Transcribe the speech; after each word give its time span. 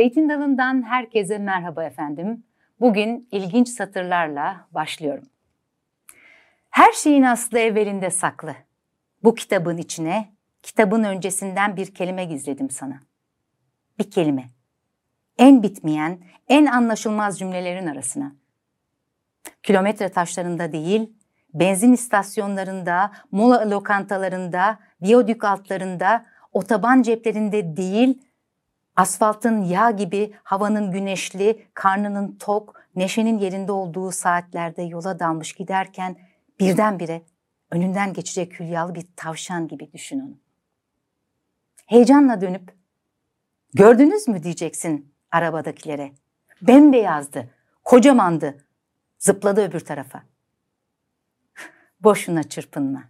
Zeytin 0.00 0.28
Dalı'ndan 0.28 0.82
herkese 0.82 1.38
merhaba 1.38 1.84
efendim. 1.84 2.44
Bugün 2.80 3.28
ilginç 3.32 3.68
satırlarla 3.68 4.66
başlıyorum. 4.70 5.24
Her 6.70 6.92
şeyin 6.92 7.22
aslı 7.22 7.58
evvelinde 7.58 8.10
saklı. 8.10 8.54
Bu 9.22 9.34
kitabın 9.34 9.76
içine, 9.76 10.28
kitabın 10.62 11.04
öncesinden 11.04 11.76
bir 11.76 11.94
kelime 11.94 12.24
gizledim 12.24 12.70
sana. 12.70 13.00
Bir 13.98 14.10
kelime. 14.10 14.50
En 15.38 15.62
bitmeyen, 15.62 16.18
en 16.48 16.66
anlaşılmaz 16.66 17.38
cümlelerin 17.38 17.86
arasına. 17.86 18.32
Kilometre 19.62 20.08
taşlarında 20.08 20.72
değil, 20.72 21.12
benzin 21.54 21.92
istasyonlarında, 21.92 23.12
mola 23.30 23.70
lokantalarında, 23.70 24.78
viyodük 25.02 25.44
altlarında, 25.44 26.26
otoban 26.52 27.02
ceplerinde 27.02 27.76
değil, 27.76 28.29
asfaltın 28.96 29.62
yağ 29.62 29.90
gibi 29.90 30.34
havanın 30.42 30.90
güneşli, 30.90 31.66
karnının 31.74 32.36
tok, 32.38 32.80
neşenin 32.96 33.38
yerinde 33.38 33.72
olduğu 33.72 34.12
saatlerde 34.12 34.82
yola 34.82 35.18
dalmış 35.18 35.52
giderken 35.52 36.16
birdenbire 36.60 37.22
önünden 37.70 38.12
geçecek 38.12 38.60
hülyalı 38.60 38.94
bir 38.94 39.06
tavşan 39.16 39.68
gibi 39.68 39.92
düşün 39.92 40.20
onu. 40.20 40.38
Heyecanla 41.86 42.40
dönüp 42.40 42.74
gördünüz 43.74 44.28
mü 44.28 44.42
diyeceksin 44.42 45.14
arabadakilere. 45.30 46.12
Bembeyazdı, 46.62 47.50
kocamandı, 47.84 48.64
zıpladı 49.18 49.68
öbür 49.68 49.80
tarafa. 49.80 50.22
Boşuna 52.00 52.42
çırpınma, 52.42 53.04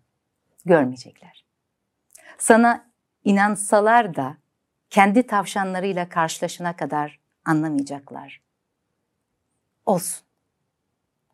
görmeyecekler. 0.64 1.44
Sana 2.38 2.90
inansalar 3.24 4.16
da 4.16 4.36
kendi 4.90 5.26
tavşanlarıyla 5.26 6.08
karşılaşana 6.08 6.76
kadar 6.76 7.20
anlamayacaklar. 7.44 8.40
Olsun. 9.86 10.26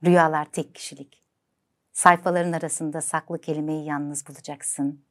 Rüyalar 0.04 0.44
tek 0.44 0.74
kişilik. 0.74 1.22
Sayfaların 1.92 2.52
arasında 2.52 3.00
saklı 3.00 3.40
kelimeyi 3.40 3.84
yalnız 3.84 4.28
bulacaksın. 4.28 5.04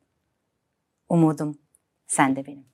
Umudum 1.09 1.57
sen 2.07 2.35
de 2.35 2.45
benim. 2.45 2.65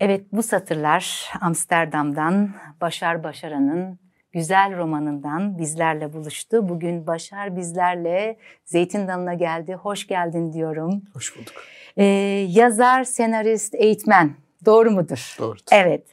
Evet 0.00 0.32
bu 0.32 0.42
satırlar 0.42 1.32
Amsterdam'dan 1.40 2.54
Başar 2.80 3.24
Başaran'ın 3.24 3.98
güzel 4.32 4.76
romanından 4.76 5.58
bizlerle 5.58 6.12
buluştu. 6.12 6.68
Bugün 6.68 7.06
Başar 7.06 7.56
bizlerle 7.56 8.36
Zeytin 8.64 9.08
Dalı'na 9.08 9.34
geldi. 9.34 9.74
Hoş 9.74 10.06
geldin 10.06 10.52
diyorum. 10.52 11.02
Hoş 11.14 11.36
bulduk. 11.36 11.54
Ee, 11.96 12.04
yazar, 12.48 13.04
senarist, 13.04 13.74
eğitmen. 13.74 14.34
Doğru 14.66 14.90
mudur? 14.90 15.36
Doğrudur. 15.38 15.62
Evet. 15.72 16.06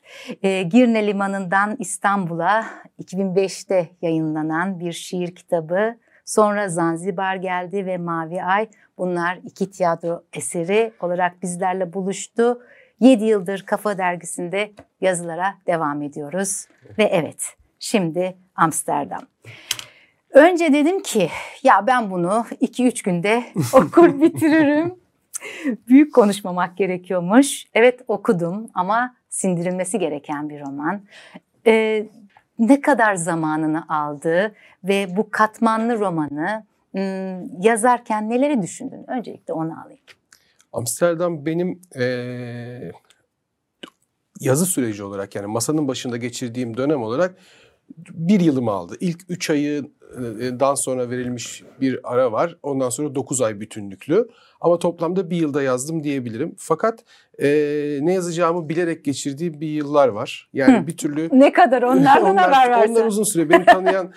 Ee, 0.44 0.64
Girne 0.64 1.08
Limanı'ndan 1.08 1.76
İstanbul'a 1.80 2.66
2005'te 3.04 3.90
yayınlanan 4.02 4.80
bir 4.80 4.92
şiir 4.92 5.36
kitabı. 5.36 5.96
Sonra 6.26 6.70
Zanzibar 6.70 7.36
geldi 7.36 7.86
ve 7.86 7.98
Mavi 7.98 8.44
Ay. 8.44 8.68
Bunlar 8.98 9.40
iki 9.44 9.72
tiyatro 9.72 10.24
eseri 10.34 10.94
olarak 11.00 11.42
bizlerle 11.42 11.94
buluştu. 11.94 12.62
7 13.00 13.26
yıldır 13.26 13.66
Kafa 13.66 13.98
Dergisi'nde 13.98 14.72
yazılara 15.02 15.56
devam 15.68 16.02
ediyoruz. 16.02 16.68
Ve 16.98 17.04
evet, 17.04 17.56
şimdi 17.86 18.36
Amsterdam. 18.56 19.22
Önce 20.30 20.74
dedim 20.74 21.02
ki 21.02 21.30
ya 21.64 21.88
ben 21.88 22.12
bunu 22.12 22.46
2-3 22.62 23.04
günde 23.04 23.44
okur 23.74 24.22
bitiririm. 24.22 24.96
Büyük 25.88 26.14
konuşmamak 26.14 26.78
gerekiyormuş. 26.78 27.66
Evet 27.74 28.00
okudum 28.08 28.70
ama 28.74 29.16
sindirilmesi 29.30 30.00
gereken 30.00 30.50
bir 30.50 30.60
roman. 30.60 31.02
Ee, 31.68 32.08
ne 32.60 32.82
kadar 32.82 33.16
zamanını 33.16 33.86
aldı 33.90 34.56
ve 34.84 35.08
bu 35.18 35.32
katmanlı 35.32 36.00
romanı 36.00 36.66
yazarken 37.60 38.30
neleri 38.30 38.62
düşündün? 38.62 39.10
Öncelikle 39.10 39.54
onu 39.54 39.82
alayım. 39.82 40.02
Amsterdam 40.74 41.46
benim 41.46 41.82
eee, 41.96 42.92
yazı 44.40 44.66
süreci 44.66 45.04
olarak 45.04 45.36
yani 45.36 45.48
masanın 45.48 45.88
başında 45.88 46.18
geçirdiğim 46.18 46.78
dönem 46.78 47.04
olarak 47.04 47.36
bir 47.98 48.40
yılımı 48.40 48.72
aldı. 48.72 48.98
İlk 49.00 49.20
üç 49.30 49.50
ayından 49.50 50.76
sonra 50.76 51.10
verilmiş 51.10 51.64
bir 51.82 52.14
ara 52.14 52.32
var. 52.32 52.58
Ondan 52.64 52.90
sonra 52.90 53.16
dokuz 53.16 53.42
ay 53.42 53.60
bütünlüklü. 53.60 54.30
Ama 54.62 54.80
toplamda 54.80 55.30
bir 55.30 55.38
yılda 55.38 55.62
yazdım 55.62 56.04
diyebilirim. 56.04 56.56
Fakat 56.58 57.04
e, 57.42 57.48
ne 58.02 58.14
yazacağımı 58.14 58.70
bilerek 58.70 59.06
geçirdiğim 59.06 59.62
bir 59.62 59.68
yıllar 59.68 60.08
var. 60.08 60.50
Yani 60.54 60.80
Hı. 60.80 60.88
bir 60.88 60.98
türlü 60.98 61.30
Ne 61.40 61.54
kadar 61.54 61.82
onlardan 61.82 62.32
onlar, 62.32 62.52
haber 62.52 62.72
versen. 62.72 62.92
Onlar 62.92 63.06
uzun 63.06 63.24
süre 63.24 63.50
beni 63.50 63.66
tanıyan 63.66 64.14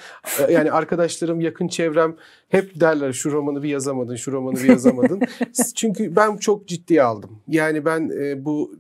e, 0.48 0.52
yani 0.52 0.72
arkadaşlarım, 0.72 1.40
yakın 1.40 1.68
çevrem 1.68 2.16
hep 2.48 2.80
derler 2.80 3.12
şu 3.12 3.32
romanı 3.32 3.62
bir 3.62 3.68
yazamadın, 3.68 4.16
şu 4.16 4.32
romanı 4.32 4.56
bir 4.56 4.68
yazamadın. 4.68 5.20
Çünkü 5.74 6.16
ben 6.16 6.36
çok 6.36 6.68
ciddiye 6.68 7.02
aldım. 7.02 7.30
Yani 7.48 7.84
ben 7.84 8.10
e, 8.20 8.44
bu 8.44 8.74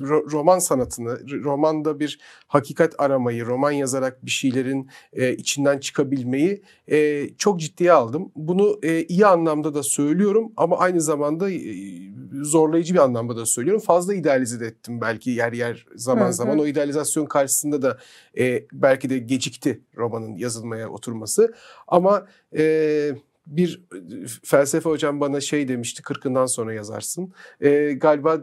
ro- 0.00 0.32
roman 0.32 0.58
sanatını, 0.58 1.42
romanda 1.44 2.00
bir 2.00 2.18
hakikat 2.46 2.94
aramayı, 2.98 3.46
roman 3.46 3.70
yazarak 3.70 4.26
bir 4.26 4.30
şeylerin 4.30 4.88
e, 5.12 5.32
içinden 5.32 5.78
çıkabilmeyi 5.78 6.62
e, 6.90 7.28
çok 7.38 7.60
ciddiye 7.60 7.92
aldım. 7.92 8.32
Bunu 8.36 8.78
e, 8.82 9.02
iyi 9.04 9.26
anlamda 9.26 9.74
da 9.74 9.82
söylüyorum 9.82 10.52
ama 10.56 10.78
aynı 10.78 11.00
zamanda 11.00 11.50
e, 11.50 11.60
zorlayıcı 12.42 12.94
bir 12.94 12.98
anlamda 12.98 13.36
da 13.36 13.46
söylüyorum. 13.46 13.77
Fazla 13.78 14.14
idealize 14.14 14.60
de 14.60 14.66
ettim 14.66 15.00
belki 15.00 15.30
yer 15.30 15.52
yer 15.52 15.86
zaman 15.94 16.24
Hı 16.24 16.28
hı. 16.28 16.32
zaman. 16.32 16.58
O 16.58 16.66
idealizasyon 16.66 17.26
karşısında 17.26 17.82
da 17.82 17.98
e, 18.38 18.64
belki 18.72 19.10
de 19.10 19.18
gecikti 19.18 19.80
romanın 19.96 20.36
yazılmaya 20.36 20.88
oturması. 20.88 21.54
Ama 21.88 22.26
e, 22.56 23.12
bir 23.48 23.82
felsefe 24.44 24.90
hocam 24.90 25.20
bana 25.20 25.40
şey 25.40 25.68
demişti, 25.68 26.02
kırkından 26.02 26.46
sonra 26.46 26.74
yazarsın. 26.74 27.32
E, 27.60 27.92
galiba 27.92 28.40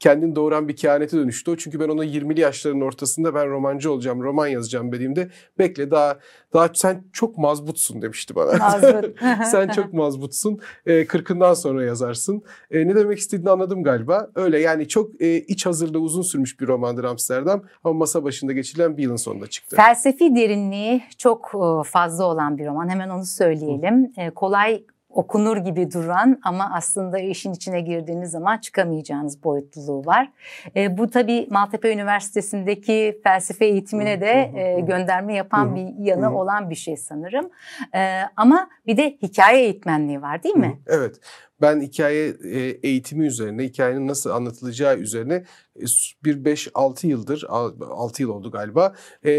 kendini 0.00 0.36
doğuran 0.36 0.68
bir 0.68 0.76
kehanete 0.76 1.18
dönüştü 1.18 1.50
o. 1.50 1.56
Çünkü 1.56 1.80
ben 1.80 1.88
ona 1.88 2.04
20'li 2.04 2.40
yaşların 2.40 2.80
ortasında 2.80 3.34
ben 3.34 3.50
romancı 3.50 3.92
olacağım, 3.92 4.22
roman 4.22 4.46
yazacağım 4.46 4.92
dediğimde 4.92 5.30
bekle 5.58 5.90
daha 5.90 6.18
daha 6.52 6.70
sen 6.74 7.04
çok 7.12 7.38
mazbutsun 7.38 8.02
demişti 8.02 8.34
bana. 8.34 8.80
Sen 9.44 9.68
çok 9.68 9.92
mazbutsun. 9.92 10.60
E, 10.86 11.06
kırkından 11.06 11.54
sonra 11.54 11.84
yazarsın. 11.84 12.42
E, 12.70 12.88
ne 12.88 12.94
demek 12.94 13.18
istediğini 13.18 13.50
anladım 13.50 13.82
galiba. 13.82 14.30
Öyle 14.34 14.60
yani 14.60 14.88
çok 14.88 15.22
e, 15.22 15.36
iç 15.36 15.66
hazırlığı 15.66 15.98
uzun 15.98 16.22
sürmüş 16.22 16.60
bir 16.60 16.66
romandır 16.66 17.04
Amsterdam. 17.04 17.62
Ama 17.84 17.94
masa 17.94 18.24
başında 18.24 18.52
geçirilen 18.52 18.96
bir 18.96 19.02
yılın 19.02 19.16
sonunda 19.16 19.46
çıktı. 19.46 19.76
Felsefi 19.76 20.36
derinliği 20.36 21.02
çok 21.18 21.50
fazla 21.86 22.24
olan 22.24 22.58
bir 22.58 22.66
roman. 22.66 22.88
Hemen 22.88 23.08
onu 23.08 23.24
söyleyelim. 23.24 24.12
E, 24.18 24.25
Kolay 24.30 24.84
okunur 25.16 25.56
gibi 25.56 25.92
duran 25.92 26.40
ama 26.42 26.70
aslında 26.74 27.18
işin 27.18 27.52
içine 27.52 27.80
girdiğiniz 27.80 28.30
zaman 28.30 28.58
çıkamayacağınız 28.58 29.44
boyutluluğu 29.44 30.06
var. 30.06 30.32
E, 30.76 30.98
bu 30.98 31.10
tabii 31.10 31.46
Maltepe 31.50 31.92
Üniversitesi'ndeki 31.92 33.20
felsefe 33.22 33.66
eğitimine 33.66 34.20
de 34.20 34.52
e, 34.54 34.80
gönderme 34.80 35.34
yapan 35.34 35.76
bir 35.76 36.04
yanı 36.04 36.38
olan 36.38 36.70
bir 36.70 36.74
şey 36.74 36.96
sanırım. 36.96 37.50
E, 37.94 38.20
ama 38.36 38.68
bir 38.86 38.96
de 38.96 39.18
hikaye 39.22 39.62
eğitmenliği 39.64 40.22
var 40.22 40.42
değil 40.42 40.56
mi? 40.56 40.80
Evet. 40.86 41.20
Ben 41.60 41.80
hikaye 41.80 42.28
e, 42.44 42.58
eğitimi 42.58 43.26
üzerine, 43.26 43.64
hikayenin 43.64 44.08
nasıl 44.08 44.30
anlatılacağı 44.30 44.96
üzerine 44.96 45.34
e, 45.76 45.84
bir 46.24 46.44
5-6 46.44 47.06
yıldır, 47.06 47.44
6 47.48 48.22
yıl 48.22 48.30
oldu 48.30 48.50
galiba. 48.50 48.94
e, 49.24 49.30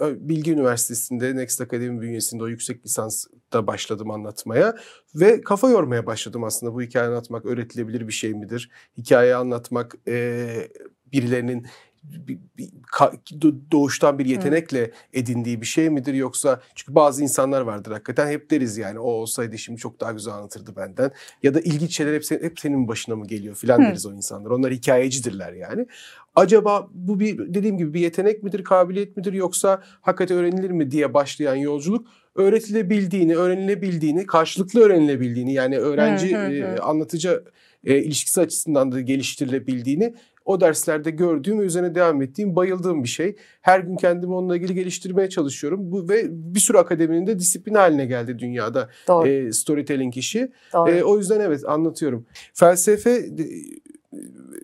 Bilgi 0.00 0.52
Üniversitesi'nde 0.52 1.36
Next 1.36 1.60
Akademi 1.60 2.00
bünyesinde 2.00 2.42
o 2.42 2.48
yüksek 2.48 2.84
lisansta 3.46 3.66
başladım 3.66 4.10
anlatmaya. 4.10 4.74
Ve 5.14 5.40
kafa 5.40 5.70
yormaya 5.70 6.06
başladım 6.06 6.44
aslında 6.44 6.74
bu 6.74 6.82
hikaye 6.82 7.08
anlatmak 7.08 7.44
öğretilebilir 7.46 8.06
bir 8.08 8.12
şey 8.12 8.34
midir? 8.34 8.70
Hikaye 8.98 9.34
anlatmak 9.34 9.94
e, 10.08 10.68
birilerinin 11.12 11.66
doğuştan 13.72 14.18
bir 14.18 14.26
yetenekle 14.26 14.90
edindiği 15.12 15.60
bir 15.60 15.66
şey 15.66 15.90
midir 15.90 16.14
yoksa 16.14 16.60
çünkü 16.74 16.94
bazı 16.94 17.22
insanlar 17.22 17.60
vardır 17.60 17.92
hakikaten 17.92 18.28
hep 18.28 18.50
deriz 18.50 18.78
yani 18.78 18.98
o 18.98 19.10
olsaydı 19.10 19.58
şimdi 19.58 19.78
çok 19.78 20.00
daha 20.00 20.12
güzel 20.12 20.34
anlatırdı 20.34 20.76
benden 20.76 21.10
ya 21.42 21.54
da 21.54 21.60
ilginç 21.60 21.96
şeyler 21.96 22.14
hep, 22.14 22.24
senin, 22.24 22.42
hep 22.42 22.60
senin 22.60 22.88
başına 22.88 23.16
mı 23.16 23.26
geliyor 23.26 23.54
filan 23.54 23.82
deriz 23.82 24.06
o 24.06 24.12
insanlar. 24.12 24.50
Onlar 24.50 24.72
hikayecidirler 24.72 25.52
yani. 25.52 25.86
Acaba 26.34 26.88
bu 26.92 27.20
bir 27.20 27.54
dediğim 27.54 27.78
gibi 27.78 27.94
bir 27.94 28.00
yetenek 28.00 28.42
midir, 28.42 28.64
kabiliyet 28.64 29.16
midir 29.16 29.32
yoksa 29.32 29.82
hakikaten 30.00 30.36
öğrenilir 30.36 30.70
mi 30.70 30.90
diye 30.90 31.14
başlayan 31.14 31.56
yolculuk 31.56 32.06
öğretilebildiğini, 32.34 33.36
öğrenilebildiğini, 33.36 34.26
karşılıklı 34.26 34.80
öğrenilebildiğini 34.80 35.52
yani 35.52 35.78
öğrenci 35.78 36.36
Hı 36.36 36.42
hı 36.42 36.46
hı. 36.46 36.52
e, 36.52 36.78
anlatıcı 36.78 37.44
e, 37.84 37.98
ilişkisi 37.98 38.40
açısından 38.40 38.92
da 38.92 39.00
geliştirilebildiğini 39.00 40.14
o 40.46 40.60
derslerde 40.60 41.10
gördüğüm 41.10 41.60
ve 41.60 41.64
üzerine 41.64 41.94
devam 41.94 42.22
ettiğim, 42.22 42.56
bayıldığım 42.56 43.02
bir 43.02 43.08
şey. 43.08 43.36
Her 43.60 43.80
gün 43.80 43.96
kendimi 43.96 44.34
onunla 44.34 44.56
ilgili 44.56 44.74
geliştirmeye 44.74 45.28
çalışıyorum. 45.28 45.92
Bu 45.92 46.08
ve 46.08 46.24
bir 46.30 46.60
sürü 46.60 46.78
akademinin 46.78 47.26
de 47.26 47.38
disiplin 47.38 47.74
haline 47.74 48.06
geldi 48.06 48.38
dünyada 48.38 48.90
Doğru. 49.08 49.28
e, 49.28 49.52
storytelling 49.52 50.16
işi. 50.16 50.52
doğru. 50.74 50.90
E, 50.90 51.04
o 51.04 51.18
yüzden 51.18 51.40
evet 51.40 51.64
anlatıyorum. 51.64 52.26
Felsefe 52.54 53.26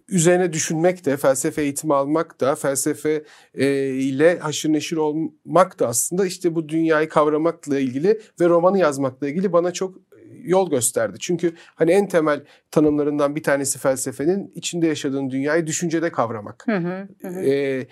üzerine 0.09 0.53
düşünmek 0.53 1.05
de, 1.05 1.17
felsefe 1.17 1.63
eğitimi 1.63 1.95
almak 1.95 2.41
da, 2.41 2.55
felsefe 2.55 3.25
e, 3.55 3.87
ile 3.89 4.39
haşır 4.39 4.73
neşir 4.73 4.97
olmak 4.97 5.79
da 5.81 5.89
aslında 5.89 6.27
işte 6.27 6.55
bu 6.55 6.69
dünyayı 6.69 7.09
kavramakla 7.09 7.79
ilgili 7.79 8.21
ve 8.41 8.49
romanı 8.49 8.79
yazmakla 8.79 9.29
ilgili 9.29 9.53
bana 9.53 9.73
çok 9.73 9.95
yol 10.43 10.71
gösterdi. 10.71 11.17
Çünkü 11.21 11.55
hani 11.75 11.91
en 11.91 12.09
temel 12.09 12.45
tanımlarından 12.71 13.37
bir 13.37 13.43
tanesi 13.43 13.79
felsefenin 13.79 14.53
içinde 14.55 14.87
yaşadığın 14.87 15.31
dünyayı 15.31 15.67
düşüncede 15.67 16.13
kavramak. 16.13 16.65
Hı 16.67 16.77
hı, 16.77 17.09
hı. 17.23 17.29
E, 17.29 17.87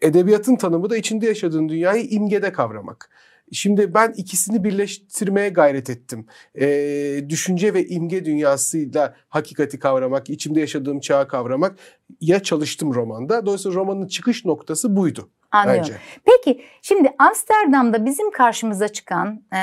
edebiyatın 0.00 0.56
tanımı 0.56 0.90
da 0.90 0.96
içinde 0.96 1.26
yaşadığın 1.26 1.68
dünyayı 1.68 2.04
imgede 2.04 2.52
kavramak. 2.52 3.10
Şimdi 3.52 3.94
ben 3.94 4.12
ikisini 4.16 4.64
birleştirmeye 4.64 5.48
gayret 5.48 5.90
ettim. 5.90 6.26
Ee, 6.60 7.24
düşünce 7.28 7.74
ve 7.74 7.86
imge 7.86 8.24
dünyasıyla 8.24 9.14
hakikati 9.28 9.78
kavramak, 9.78 10.30
içimde 10.30 10.60
yaşadığım 10.60 11.00
çağı 11.00 11.28
kavramak 11.28 11.78
ya 12.20 12.42
çalıştım 12.42 12.94
romanda. 12.94 13.46
Dolayısıyla 13.46 13.76
romanın 13.76 14.06
çıkış 14.06 14.44
noktası 14.44 14.96
buydu. 14.96 15.30
Anlıyorum. 15.52 15.82
Bence. 15.82 15.94
Peki 16.24 16.64
şimdi 16.82 17.14
Amsterdam'da 17.18 18.04
bizim 18.04 18.30
karşımıza 18.30 18.88
çıkan 18.88 19.42
e, 19.56 19.60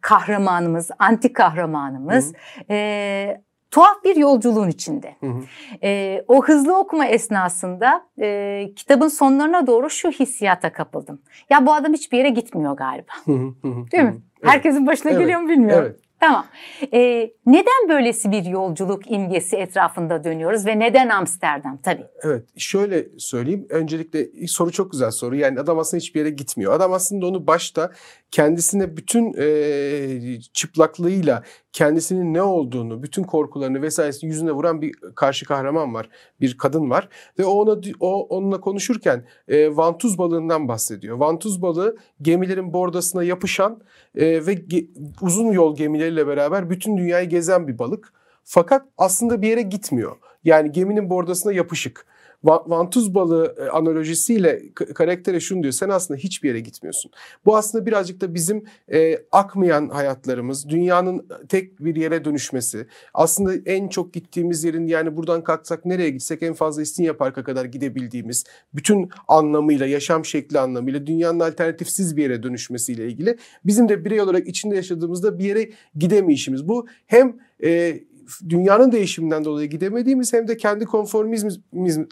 kahramanımız, 0.00 0.90
anti 0.98 1.32
kahramanımız 1.32 2.32
e, 2.70 3.40
tuhaf 3.70 4.04
bir 4.04 4.16
yolculuğun 4.16 4.68
içinde. 4.68 5.16
Hı 5.20 5.26
hı. 5.26 5.42
E, 5.82 6.22
o 6.28 6.44
hızlı 6.44 6.78
okuma 6.78 7.06
esnasında 7.06 8.06
e, 8.20 8.66
kitabın 8.76 9.08
sonlarına 9.08 9.66
doğru 9.66 9.90
şu 9.90 10.10
hissiyata 10.10 10.72
kapıldım. 10.72 11.22
Ya 11.50 11.66
bu 11.66 11.74
adam 11.74 11.92
hiçbir 11.92 12.18
yere 12.18 12.30
gitmiyor 12.30 12.76
galiba. 12.76 13.12
Hı 13.24 13.32
hı 13.32 13.68
hı. 13.68 13.90
Değil 13.92 14.04
mi? 14.04 14.20
Evet. 14.42 14.52
Herkesin 14.52 14.86
başına 14.86 15.12
evet. 15.12 15.20
geliyor 15.20 15.40
mu 15.40 15.48
bilmiyorum. 15.48 15.86
Evet. 15.90 15.99
Tamam. 16.20 16.46
Ee, 16.92 17.30
neden 17.46 17.88
böylesi 17.88 18.32
bir 18.32 18.44
yolculuk 18.44 19.10
imgesi 19.10 19.56
etrafında 19.56 20.24
dönüyoruz 20.24 20.66
ve 20.66 20.78
neden 20.78 21.08
Amsterdam 21.08 21.78
tabii? 21.82 22.06
Evet 22.22 22.44
şöyle 22.56 23.06
söyleyeyim. 23.18 23.66
Öncelikle 23.70 24.46
soru 24.46 24.72
çok 24.72 24.92
güzel 24.92 25.10
soru. 25.10 25.36
Yani 25.36 25.60
adam 25.60 25.78
aslında 25.78 26.00
hiçbir 26.00 26.20
yere 26.20 26.30
gitmiyor. 26.30 26.72
Adam 26.72 26.92
aslında 26.92 27.26
onu 27.26 27.46
başta 27.46 27.92
kendisine 28.30 28.96
bütün 28.96 29.34
e, 29.38 30.40
çıplaklığıyla 30.52 31.42
kendisinin 31.72 32.34
ne 32.34 32.42
olduğunu, 32.42 33.02
bütün 33.02 33.24
korkularını 33.24 33.82
vesairesini 33.82 34.30
yüzüne 34.30 34.52
vuran 34.52 34.82
bir 34.82 34.92
karşı 35.14 35.46
kahraman 35.46 35.94
var. 35.94 36.08
Bir 36.40 36.58
kadın 36.58 36.90
var 36.90 37.08
ve 37.38 37.44
o 37.44 37.50
ona 37.50 37.80
o 38.00 38.26
onunla 38.26 38.60
konuşurken 38.60 39.24
e, 39.48 39.76
vantuz 39.76 40.18
balığından 40.18 40.68
bahsediyor. 40.68 41.16
Vantuz 41.16 41.62
balığı 41.62 41.96
gemilerin 42.22 42.72
bordasına 42.72 43.22
yapışan 43.22 43.82
e, 44.14 44.46
ve 44.46 44.54
ge, 44.54 44.86
uzun 45.20 45.52
yol 45.52 45.76
gemileriyle 45.76 46.26
beraber 46.26 46.70
bütün 46.70 46.96
dünyayı 46.96 47.28
gezen 47.28 47.68
bir 47.68 47.78
balık. 47.78 48.12
Fakat 48.44 48.86
aslında 48.98 49.42
bir 49.42 49.48
yere 49.48 49.62
gitmiyor. 49.62 50.16
Yani 50.44 50.72
geminin 50.72 51.10
bordasına 51.10 51.52
yapışık 51.52 52.06
vantuz 52.44 53.14
balığı 53.14 53.54
e, 53.58 53.68
analojisiyle 53.68 54.62
karaktere 54.74 55.40
şunu 55.40 55.62
diyor. 55.62 55.72
Sen 55.72 55.88
aslında 55.88 56.20
hiçbir 56.20 56.48
yere 56.48 56.60
gitmiyorsun. 56.60 57.10
Bu 57.46 57.56
aslında 57.56 57.86
birazcık 57.86 58.20
da 58.20 58.34
bizim 58.34 58.64
e, 58.92 59.18
akmayan 59.32 59.88
hayatlarımız, 59.88 60.68
dünyanın 60.68 61.26
tek 61.48 61.80
bir 61.80 61.96
yere 61.96 62.24
dönüşmesi. 62.24 62.86
Aslında 63.14 63.54
en 63.66 63.88
çok 63.88 64.12
gittiğimiz 64.12 64.64
yerin 64.64 64.86
yani 64.86 65.16
buradan 65.16 65.44
kalksak 65.44 65.84
nereye 65.84 66.10
gitsek 66.10 66.42
en 66.42 66.54
fazla 66.54 66.82
İstinye 66.82 67.12
Park'a 67.12 67.44
kadar 67.44 67.64
gidebildiğimiz 67.64 68.44
bütün 68.74 69.10
anlamıyla, 69.28 69.86
yaşam 69.86 70.24
şekli 70.24 70.58
anlamıyla 70.58 71.06
dünyanın 71.06 71.40
alternatifsiz 71.40 72.16
bir 72.16 72.22
yere 72.22 72.42
dönüşmesiyle 72.42 73.06
ilgili 73.06 73.36
bizim 73.64 73.88
de 73.88 74.04
birey 74.04 74.20
olarak 74.20 74.48
içinde 74.48 74.76
yaşadığımızda 74.76 75.38
bir 75.38 75.44
yere 75.44 75.70
gidemeyişimiz. 75.94 76.68
Bu 76.68 76.86
hem 77.06 77.36
e, 77.64 78.00
dünyanın 78.48 78.92
değişiminden 78.92 79.44
dolayı 79.44 79.70
gidemediğimiz 79.70 80.32
hem 80.32 80.48
de 80.48 80.56
kendi 80.56 80.84
konformizm 80.84 81.50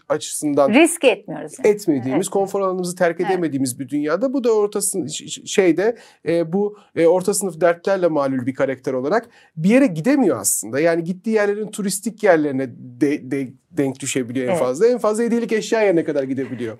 açısından 0.08 0.70
risk 0.70 1.04
etmiyoruz. 1.04 1.52
Yani. 1.58 1.74
Etmediğimiz, 1.74 2.26
evet. 2.26 2.28
konfor 2.28 2.60
alanımızı 2.60 2.96
terk 2.96 3.20
edemediğimiz 3.20 3.70
evet. 3.70 3.80
bir 3.80 3.88
dünyada 3.88 4.32
bu 4.32 4.44
da 4.44 4.52
ortasın 4.52 5.06
şeyde 5.46 5.96
e, 6.28 6.52
bu 6.52 6.76
e, 6.96 7.06
orta 7.06 7.34
sınıf 7.34 7.60
dertlerle 7.60 8.08
malul 8.08 8.46
bir 8.46 8.54
karakter 8.54 8.92
olarak 8.92 9.28
bir 9.56 9.68
yere 9.68 9.86
gidemiyor 9.86 10.40
aslında. 10.40 10.80
Yani 10.80 11.04
gittiği 11.04 11.30
yerlerin 11.30 11.70
turistik 11.70 12.22
yerlerine 12.22 12.68
de, 12.78 13.30
de, 13.30 13.48
denk 13.70 14.00
düşebiliyor 14.00 14.46
en 14.46 14.50
evet. 14.50 14.60
fazla. 14.60 14.86
En 14.86 14.98
fazla 14.98 15.22
hediyelik 15.22 15.52
eşya 15.52 15.82
yerine 15.82 16.04
kadar 16.04 16.22
gidebiliyor 16.22 16.78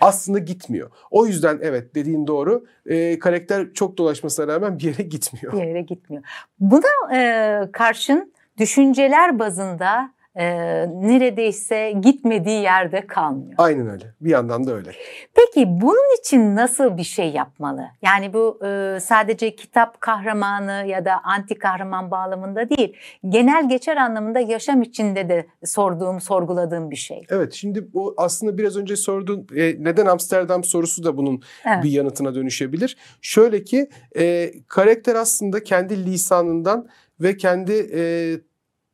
aslında 0.00 0.38
gitmiyor. 0.38 0.90
O 1.10 1.26
yüzden 1.26 1.58
evet 1.62 1.94
dediğin 1.94 2.26
doğru. 2.26 2.66
E, 2.86 3.18
karakter 3.18 3.72
çok 3.72 3.98
dolaşmasına 3.98 4.48
rağmen 4.48 4.78
bir 4.78 4.84
yere 4.84 5.02
gitmiyor. 5.02 5.52
Bir 5.52 5.66
yere 5.66 5.82
gitmiyor. 5.82 6.22
Buna 6.60 7.16
e, 7.16 7.72
karşın 7.72 8.32
düşünceler 8.58 9.38
bazında 9.38 10.12
e, 10.36 10.44
neredeyse 10.88 11.92
gitmediği 12.02 12.62
yerde 12.62 13.06
kalmıyor. 13.06 13.54
Aynen 13.58 13.90
öyle. 13.90 14.04
Bir 14.20 14.30
yandan 14.30 14.66
da 14.66 14.74
öyle. 14.74 14.90
Peki 15.34 15.66
bunun 15.68 16.18
için 16.20 16.56
nasıl 16.56 16.96
bir 16.96 17.04
şey 17.04 17.30
yapmalı? 17.30 17.86
Yani 18.02 18.32
bu 18.32 18.60
e, 18.66 18.98
sadece 19.00 19.56
kitap 19.56 20.00
kahramanı 20.00 20.86
ya 20.86 21.04
da 21.04 21.20
anti 21.24 21.54
kahraman 21.58 22.10
bağlamında 22.10 22.70
değil. 22.70 22.96
Genel 23.28 23.68
geçer 23.68 23.96
anlamında 23.96 24.40
yaşam 24.40 24.82
içinde 24.82 25.28
de 25.28 25.46
sorduğum, 25.64 26.20
sorguladığım 26.20 26.90
bir 26.90 26.96
şey. 26.96 27.26
Evet 27.30 27.52
şimdi 27.52 27.92
bu 27.92 28.14
aslında 28.16 28.58
biraz 28.58 28.76
önce 28.76 28.96
sorduğun 28.96 29.46
e, 29.56 29.84
neden 29.84 30.06
Amsterdam 30.06 30.64
sorusu 30.64 31.04
da 31.04 31.16
bunun 31.16 31.42
evet. 31.64 31.84
bir 31.84 31.90
yanıtına 31.90 32.34
dönüşebilir. 32.34 32.96
Şöyle 33.22 33.64
ki 33.64 33.90
e, 34.18 34.52
karakter 34.68 35.14
aslında 35.14 35.62
kendi 35.62 36.06
lisanından 36.06 36.88
ve 37.20 37.36
kendi 37.36 37.90
e, 37.94 38.02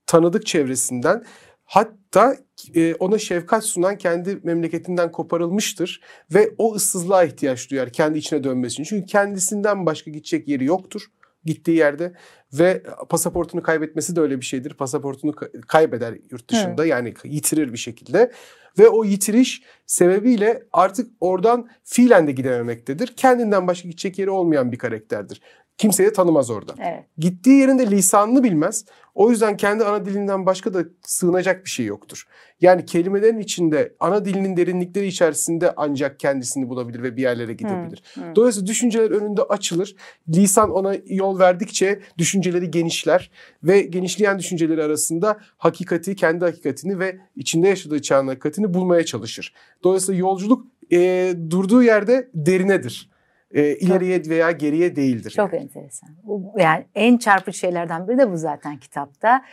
tanıdık 0.06 0.46
çevresinden 0.46 1.24
hatta 1.64 2.36
e, 2.74 2.94
ona 2.94 3.18
şefkat 3.18 3.64
sunan 3.64 3.98
kendi 3.98 4.38
memleketinden 4.42 5.12
koparılmıştır 5.12 6.00
ve 6.34 6.54
o 6.58 6.74
ıssızlığa 6.74 7.24
ihtiyaç 7.24 7.70
duyar 7.70 7.90
kendi 7.90 8.18
içine 8.18 8.44
dönmesi 8.44 8.72
için. 8.72 8.84
Çünkü 8.84 9.06
kendisinden 9.06 9.86
başka 9.86 10.10
gidecek 10.10 10.48
yeri 10.48 10.64
yoktur 10.64 11.06
gittiği 11.44 11.76
yerde 11.76 12.12
ve 12.52 12.82
pasaportunu 13.08 13.62
kaybetmesi 13.62 14.16
de 14.16 14.20
öyle 14.20 14.40
bir 14.40 14.44
şeydir. 14.44 14.74
Pasaportunu 14.74 15.32
kaybeder 15.68 16.14
yurt 16.30 16.50
dışında 16.50 16.82
evet. 16.82 16.90
yani 16.90 17.14
yitirir 17.24 17.72
bir 17.72 17.78
şekilde 17.78 18.32
ve 18.78 18.88
o 18.88 19.04
yitiriş 19.04 19.62
sebebiyle 19.86 20.62
artık 20.72 21.10
oradan 21.20 21.68
fiilen 21.84 22.26
de 22.26 22.32
gidememektedir. 22.32 23.06
Kendinden 23.16 23.66
başka 23.66 23.88
gidecek 23.88 24.18
yeri 24.18 24.30
olmayan 24.30 24.72
bir 24.72 24.78
karakterdir. 24.78 25.40
Kimseyi 25.78 26.12
tanımaz 26.12 26.50
orada. 26.50 26.74
Evet. 26.78 27.04
Gittiği 27.18 27.60
yerinde 27.60 27.90
lisanını 27.90 28.44
bilmez. 28.44 28.84
O 29.14 29.30
yüzden 29.30 29.56
kendi 29.56 29.84
ana 29.84 30.04
dilinden 30.04 30.46
başka 30.46 30.74
da 30.74 30.84
sığınacak 31.02 31.64
bir 31.64 31.70
şey 31.70 31.86
yoktur. 31.86 32.26
Yani 32.60 32.84
kelimelerin 32.84 33.38
içinde 33.38 33.94
ana 34.00 34.24
dilinin 34.24 34.56
derinlikleri 34.56 35.06
içerisinde 35.06 35.72
ancak 35.76 36.20
kendisini 36.20 36.68
bulabilir 36.68 37.02
ve 37.02 37.16
bir 37.16 37.22
yerlere 37.22 37.52
gidebilir. 37.52 38.02
Hmm, 38.14 38.22
hmm. 38.22 38.36
Dolayısıyla 38.36 38.66
düşünceler 38.66 39.10
önünde 39.10 39.42
açılır. 39.42 39.96
Lisan 40.28 40.70
ona 40.70 40.96
yol 41.06 41.38
verdikçe 41.38 42.00
düşünceleri 42.18 42.70
genişler 42.70 43.30
ve 43.62 43.80
genişleyen 43.80 44.38
düşünceleri 44.38 44.82
arasında 44.82 45.38
hakikati, 45.56 46.16
kendi 46.16 46.44
hakikatini 46.44 46.98
ve 46.98 47.20
içinde 47.36 47.68
yaşadığı 47.68 48.02
çağın 48.02 48.28
hakikatini 48.28 48.74
bulmaya 48.74 49.04
çalışır. 49.04 49.54
Dolayısıyla 49.84 50.20
yolculuk 50.20 50.66
e, 50.92 51.32
durduğu 51.50 51.82
yerde 51.82 52.30
derinedir 52.34 53.15
e, 53.56 53.76
ileriye 53.76 54.22
çok, 54.22 54.30
veya 54.30 54.50
geriye 54.50 54.96
değildir. 54.96 55.30
Çok 55.30 55.52
yani. 55.52 55.62
enteresan. 55.62 56.10
Yani 56.58 56.84
en 56.94 57.16
çarpıcı 57.16 57.58
şeylerden 57.58 58.08
biri 58.08 58.18
de 58.18 58.32
bu 58.32 58.36
zaten 58.36 58.76
kitapta. 58.76 59.44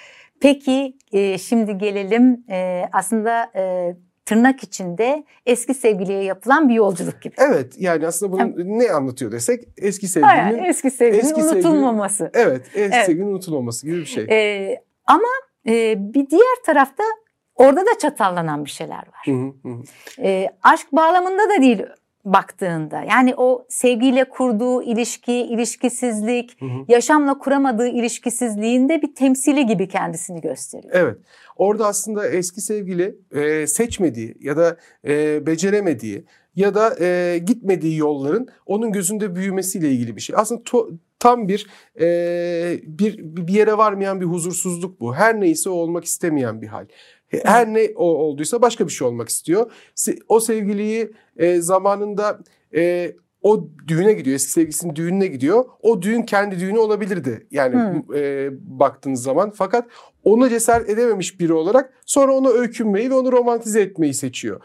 Peki 0.42 0.98
e, 1.12 1.38
şimdi 1.38 1.78
gelelim 1.78 2.44
e, 2.50 2.86
aslında 2.92 3.52
e, 3.56 3.96
tırnak 4.26 4.64
içinde 4.64 5.24
eski 5.46 5.74
sevgiliye 5.74 6.24
yapılan 6.24 6.70
bir 6.70 6.74
yolculuk 6.74 7.22
gibi. 7.22 7.36
Evet 7.38 7.74
yani 7.78 8.08
aslında 8.08 8.32
bunun 8.32 8.40
Hem, 8.40 8.80
ne 8.80 8.92
anlatıyor 8.92 9.32
desek 9.32 9.64
eski 9.78 10.08
sevgilinin 10.08 10.38
Hayır, 10.38 10.64
eski 10.64 10.92
sevgilinin 10.92 11.24
eski 11.24 11.44
unutulmaması. 11.44 12.18
Sevgilinin, 12.18 12.50
evet 12.50 12.66
eski 12.68 12.96
evet. 12.96 13.06
sevgilinin 13.06 13.32
unutulmaması 13.32 13.86
gibi 13.88 13.98
bir 13.98 14.06
şey. 14.06 14.24
Ee, 14.24 14.82
ama 15.06 15.30
e, 15.68 15.96
bir 16.14 16.30
diğer 16.30 16.64
tarafta 16.66 17.04
orada 17.56 17.82
da 17.82 17.98
çatallanan 18.02 18.66
bir 18.66 18.70
şeyler 18.70 18.98
var. 18.98 19.26
Hı 19.26 19.32
hı 19.32 19.54
hı. 19.64 19.84
E, 20.22 20.50
aşk 20.64 20.92
bağlamında 20.92 21.50
da 21.50 21.62
değil 21.62 21.84
baktığında 22.26 23.04
yani 23.10 23.36
o 23.38 23.66
sevgiyle 23.70 24.30
kurduğu 24.30 24.84
ilişki, 24.84 25.34
ilişkisizlik, 25.34 26.62
hı 26.62 26.66
hı. 26.66 26.86
yaşamla 26.88 27.38
kuramadığı 27.38 27.88
ilişkisizliğinde 27.88 29.02
bir 29.02 29.16
temsili 29.16 29.66
gibi 29.66 29.88
kendisini 29.88 30.42
gösteriyor. 30.42 30.94
Evet. 30.96 31.18
Orada 31.58 31.88
aslında 31.88 32.28
eski 32.28 32.62
sevgili 32.62 33.16
e, 33.32 33.68
seçmediği 33.68 34.36
ya 34.40 34.58
da 34.58 34.78
e, 35.08 35.46
beceremediği 35.46 36.26
ya 36.56 36.76
da 36.76 36.96
e, 37.00 37.38
gitmediği 37.38 37.98
yolların 37.98 38.48
onun 38.66 38.92
gözünde 38.92 39.36
büyümesiyle 39.36 39.92
ilgili 39.92 40.16
bir 40.16 40.22
şey. 40.22 40.36
Aslında 40.40 40.62
to, 40.64 40.90
tam 41.20 41.48
bir 41.48 41.68
e, 42.00 42.06
bir 42.84 43.18
bir 43.20 43.54
yere 43.54 43.78
varmayan 43.78 44.22
bir 44.22 44.26
huzursuzluk 44.26 45.00
bu. 45.00 45.16
Her 45.16 45.42
neyse 45.42 45.70
o 45.70 45.74
olmak 45.74 46.06
istemeyen 46.06 46.62
bir 46.62 46.68
hal. 46.68 46.86
Her 47.44 47.74
ne 47.74 47.90
o 47.96 48.06
olduysa 48.06 48.62
başka 48.62 48.88
bir 48.88 48.92
şey 48.92 49.08
olmak 49.08 49.30
istiyor. 49.30 49.72
O 50.28 50.40
sevgiliyi 50.40 51.12
e, 51.38 51.62
zamanında 51.62 52.40
e, 52.76 53.12
o 53.42 53.68
düğüne 53.88 54.14
gidiyor. 54.14 54.36
Eski 54.36 54.52
sevgilisinin 54.52 54.96
düğününe 54.96 55.28
gidiyor. 55.28 55.66
O 55.82 56.02
düğün 56.02 56.22
kendi 56.22 56.60
düğünü 56.60 56.78
olabilirdi. 56.78 57.48
Yani 57.52 57.76
Hmm. 57.76 58.16
e, 58.16 58.50
baktığınız 58.80 59.24
zaman. 59.24 59.52
Fakat 59.56 59.88
ona 60.24 60.50
cesaret 60.50 60.90
edememiş 60.90 61.40
biri 61.40 61.54
olarak 61.54 61.94
sonra 62.06 62.34
ona 62.34 62.50
öykünmeyi 62.50 63.10
ve 63.10 63.14
onu 63.14 63.32
romantize 63.32 63.82
etmeyi 63.82 64.14
seçiyor. 64.14 64.62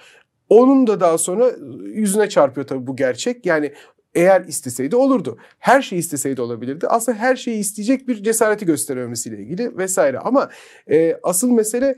Onun 0.48 0.86
da 0.86 1.00
daha 1.00 1.18
sonra 1.18 1.50
yüzüne 1.84 2.28
çarpıyor 2.28 2.66
tabii 2.66 2.86
bu 2.86 2.96
gerçek. 2.96 3.46
Yani 3.46 3.72
eğer 4.14 4.44
isteseydi 4.44 4.96
olurdu. 4.96 5.38
Her 5.58 5.82
şeyi 5.82 5.98
isteseydi 5.98 6.40
olabilirdi. 6.40 6.88
Aslında 6.88 7.18
her 7.18 7.36
şeyi 7.36 7.58
isteyecek 7.58 8.08
bir 8.08 8.22
cesareti 8.22 8.66
gösterememesiyle 8.66 9.38
ilgili 9.42 9.76
vesaire. 9.76 10.18
Ama 10.18 10.50
e, 10.90 11.16
asıl 11.22 11.50
mesele 11.50 11.96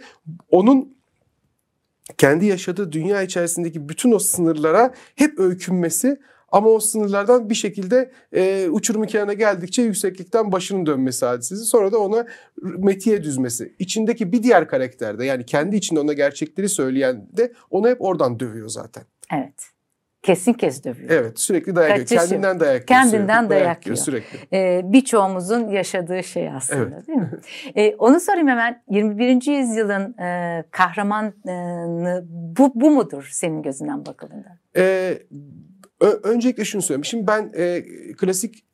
onun 0.51 0.97
kendi 2.19 2.47
yaşadığı 2.47 2.93
dünya 2.93 3.23
içerisindeki 3.23 3.89
bütün 3.89 4.13
o 4.13 4.19
sınırlara 4.19 4.95
hep 5.15 5.39
öykünmesi 5.39 6.19
ama 6.53 6.69
o 6.69 6.81
sınırlardan 6.81 7.51
bir 7.51 7.55
şekilde 7.55 8.11
e, 8.35 8.69
uçurumun 8.71 9.07
kenarına 9.07 9.33
geldikçe 9.33 9.83
yükseklikten 9.83 10.53
başının 10.53 10.87
dönmesi 10.87 11.27
hadisesi. 11.27 11.65
Sonra 11.65 11.93
da 11.93 11.99
ona 11.99 12.27
metiye 12.63 13.25
düzmesi. 13.25 13.75
İçindeki 13.79 14.33
bir 14.33 14.43
diğer 14.43 14.69
karakterde 14.69 15.25
yani 15.25 15.47
kendi 15.47 15.77
içinde 15.77 16.01
ona 16.01 16.13
gerçekleri 16.13 16.69
söyleyen 16.69 17.29
de 17.37 17.53
onu 17.71 17.89
hep 17.89 18.03
oradan 18.03 18.41
dövüyor 18.41 18.69
zaten. 18.69 19.05
Evet. 19.35 19.71
Kesin 20.23 20.53
kes 20.53 20.85
dövüyor. 20.85 21.11
Evet 21.11 21.41
sürekli 21.41 21.77
dayak 21.77 21.91
yiyor. 21.91 22.01
Kaçış 22.01 22.17
yok. 22.17 22.29
Kendinden 22.29 22.61
dayak 22.61 22.91
yiyor. 22.91 23.03
Kendinden 23.03 23.43
sürekli. 23.45 23.51
dayak 23.65 23.87
yiyor 23.87 23.97
yiyor. 23.97 24.05
sürekli. 24.07 24.57
Ee, 24.57 24.81
birçoğumuzun 24.85 25.69
yaşadığı 25.69 26.23
şey 26.23 26.51
aslında 26.51 26.95
Evet. 26.97 27.09
değil 27.09 27.19
mi? 27.19 27.31
Ee, 27.77 27.95
onu 27.99 28.21
sorayım 28.21 28.49
hemen 28.49 28.83
21. 28.91 29.59
yüzyılın 29.59 30.19
e, 30.19 30.65
kahramanı 30.71 31.33
bu, 32.29 32.73
bu 32.75 32.91
mudur 32.91 33.29
senin 33.33 33.63
gözünden 33.63 34.07
bakıldığında? 34.07 34.59
Ee, 34.77 35.19
öncelikle 36.23 36.65
şunu 36.65 36.83
söyleyeyim. 36.83 37.05
Şimdi 37.05 37.27
ben 37.27 37.51
e, 37.57 37.83
klasik 38.17 38.65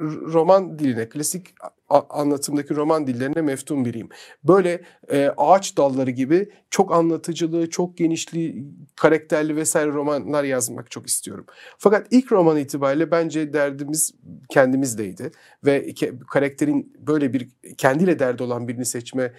roman 0.00 0.78
diline, 0.78 1.08
klasik 1.08 1.54
anlatımdaki 1.88 2.76
roman 2.76 3.06
dillerine 3.06 3.40
meftun 3.40 3.84
biriyim. 3.84 4.08
Böyle 4.44 4.82
e, 5.10 5.30
ağaç 5.36 5.76
dalları 5.76 6.10
gibi 6.10 6.48
çok 6.70 6.92
anlatıcılığı, 6.92 7.70
çok 7.70 7.96
genişli, 7.96 8.64
karakterli 8.96 9.56
vesaire 9.56 9.90
romanlar 9.90 10.44
yazmak 10.44 10.90
çok 10.90 11.06
istiyorum. 11.06 11.46
Fakat 11.78 12.06
ilk 12.10 12.32
roman 12.32 12.56
itibariyle 12.56 13.10
bence 13.10 13.52
derdimiz 13.52 14.14
kendimizdeydi. 14.50 15.30
Ve 15.64 15.94
karakterin 16.30 16.92
böyle 16.98 17.32
bir 17.32 17.48
kendiyle 17.78 18.18
derdi 18.18 18.42
olan 18.42 18.68
birini 18.68 18.84
seçme 18.86 19.32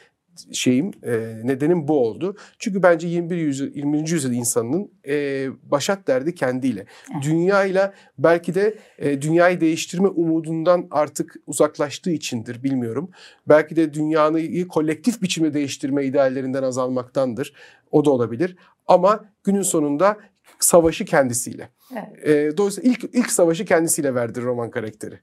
şeyim, 0.54 0.92
e, 1.04 1.12
nedenim 1.44 1.88
bu 1.88 2.00
oldu. 2.00 2.38
Çünkü 2.60 2.84
bence 2.84 3.08
21. 3.08 3.38
yüzyıl, 3.38 3.76
20. 3.76 4.10
yüzyıl 4.10 4.34
insanının 4.34 4.92
e, 5.08 5.48
başat 5.64 6.08
derdi 6.08 6.36
kendiyle. 6.36 6.86
Evet. 7.14 7.24
Dünyayla 7.24 7.94
belki 8.18 8.56
de 8.56 8.78
e, 8.98 9.22
dünyayı 9.22 9.62
değiştirme 9.62 10.08
umudundan 10.08 10.88
artık 10.92 11.36
uzaklaştığı 11.48 12.12
içindir 12.12 12.64
bilmiyorum. 12.64 13.10
Belki 13.48 13.76
de 13.76 13.94
dünyayı 13.94 14.68
kolektif 14.68 15.22
biçimde 15.22 15.54
değiştirme 15.54 16.06
ideallerinden 16.06 16.64
azalmaktandır. 16.64 17.54
O 17.92 18.06
da 18.06 18.12
olabilir. 18.12 18.56
Ama 18.88 19.26
günün 19.44 19.62
sonunda 19.62 20.18
savaşı 20.60 21.06
kendisiyle. 21.06 21.70
Evet. 21.92 22.28
E, 22.28 22.58
dolayısıyla 22.58 22.92
ilk 22.92 23.04
ilk 23.14 23.32
savaşı 23.32 23.66
kendisiyle 23.66 24.16
verdi 24.16 24.42
roman 24.42 24.70
karakteri. 24.70 25.20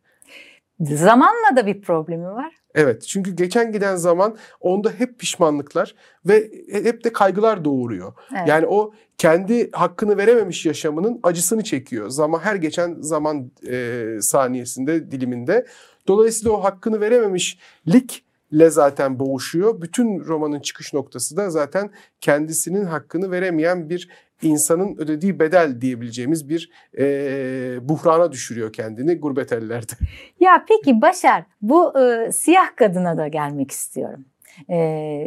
Zamanla 0.83 1.57
da 1.57 1.67
bir 1.67 1.81
problemi 1.81 2.27
var. 2.27 2.55
Evet 2.75 3.03
çünkü 3.03 3.37
geçen 3.37 3.73
giden 3.73 3.97
zaman 3.97 4.37
onda 4.61 4.91
hep 4.91 5.19
pişmanlıklar 5.19 5.95
ve 6.27 6.51
hep 6.73 7.05
de 7.05 7.13
kaygılar 7.13 7.65
doğuruyor. 7.65 8.13
Evet. 8.37 8.49
Yani 8.49 8.67
o 8.67 8.93
kendi 9.19 9.71
hakkını 9.71 10.17
verememiş 10.17 10.67
yaşamının 10.67 11.21
acısını 11.23 11.65
çekiyor. 11.65 12.09
Zaman 12.09 12.39
her 12.39 12.55
geçen 12.55 12.97
zaman 13.01 13.51
e, 13.69 14.07
saniyesinde 14.21 15.11
diliminde. 15.11 15.67
Dolayısıyla 16.09 16.53
o 16.53 16.65
hakkını 16.65 17.01
verememişlikle 17.01 18.71
zaten 18.71 19.19
boğuşuyor. 19.19 19.81
Bütün 19.81 20.21
romanın 20.25 20.61
çıkış 20.61 20.95
noktası 20.95 21.37
da 21.37 21.51
zaten 21.51 21.91
kendisinin 22.21 22.85
hakkını 22.85 23.31
veremeyen 23.31 23.91
bir 23.91 24.09
insanın 24.43 24.97
ödediği 24.97 25.39
bedel 25.39 25.81
diyebileceğimiz 25.81 26.49
bir 26.49 26.71
e, 26.99 27.89
buhrana 27.89 28.33
düşürüyor 28.33 28.73
kendini 28.73 29.15
gurbet 29.15 29.53
ellerde. 29.53 29.93
Ya 30.41 30.65
peki 30.69 31.03
Başar 31.03 31.45
bu 31.63 32.01
e, 32.01 32.33
siyah 32.33 32.77
kadına 32.77 33.19
da 33.19 33.29
gelmek 33.29 33.71
istiyorum. 33.71 34.25
E, 34.69 34.77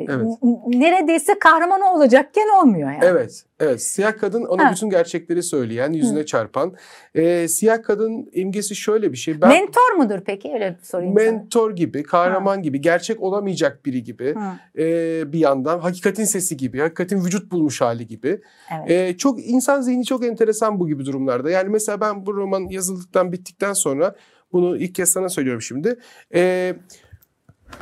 Evet. 0.09 0.27
Neredeyse 0.67 1.39
kahraman 1.39 1.81
olacakken 1.81 2.61
olmuyor 2.61 2.91
yani. 2.91 3.03
Evet, 3.03 3.43
evet. 3.59 3.81
Siyah 3.81 4.17
kadın 4.17 4.43
ona 4.45 4.67
Ha. 4.67 4.71
bütün 4.71 4.89
gerçekleri 4.89 5.43
söyleyen, 5.43 5.93
yüzüne 5.93 6.25
çarpan. 6.25 6.73
Ee, 7.15 7.47
siyah 7.47 7.83
kadın 7.83 8.29
imgesi 8.33 8.75
şöyle 8.75 9.11
bir 9.11 9.17
şey. 9.17 9.41
Ben 9.41 9.49
Mentor 9.49 9.91
mudur 9.97 10.19
peki? 10.25 10.51
Öyle 10.53 10.77
sorayım 10.83 11.13
sana. 11.17 11.31
mentor 11.31 11.75
gibi, 11.75 12.03
kahraman 12.03 12.61
gibi, 12.61 12.81
gerçek 12.81 13.21
olamayacak 13.21 13.85
biri 13.85 14.03
gibi. 14.03 14.35
Hı, 14.35 14.81
ee, 14.81 15.33
bir 15.33 15.39
yandan 15.39 15.79
hakikatin 15.79 16.23
sesi 16.23 16.57
gibi, 16.57 16.79
hakikatin 16.79 17.25
vücut 17.25 17.51
bulmuş 17.51 17.81
hali 17.81 18.07
gibi. 18.07 18.41
evet. 18.75 18.91
Ee, 18.91 19.17
çok 19.17 19.45
insan 19.45 19.81
zihni 19.81 20.05
çok 20.05 20.25
enteresan 20.25 20.79
bu 20.79 20.87
gibi 20.87 21.05
durumlarda. 21.05 21.49
Yani 21.49 21.69
mesela 21.69 22.01
ben 22.01 22.25
bu 22.25 22.33
roman 22.35 22.67
yazıldıktan 22.69 23.31
bittikten 23.31 23.73
sonra 23.73 24.15
bunu 24.53 24.77
ilk 24.77 24.95
kez 24.95 25.09
sana 25.11 25.29
söylüyorum 25.29 25.61
şimdi. 25.61 25.99
Ee, 26.33 26.75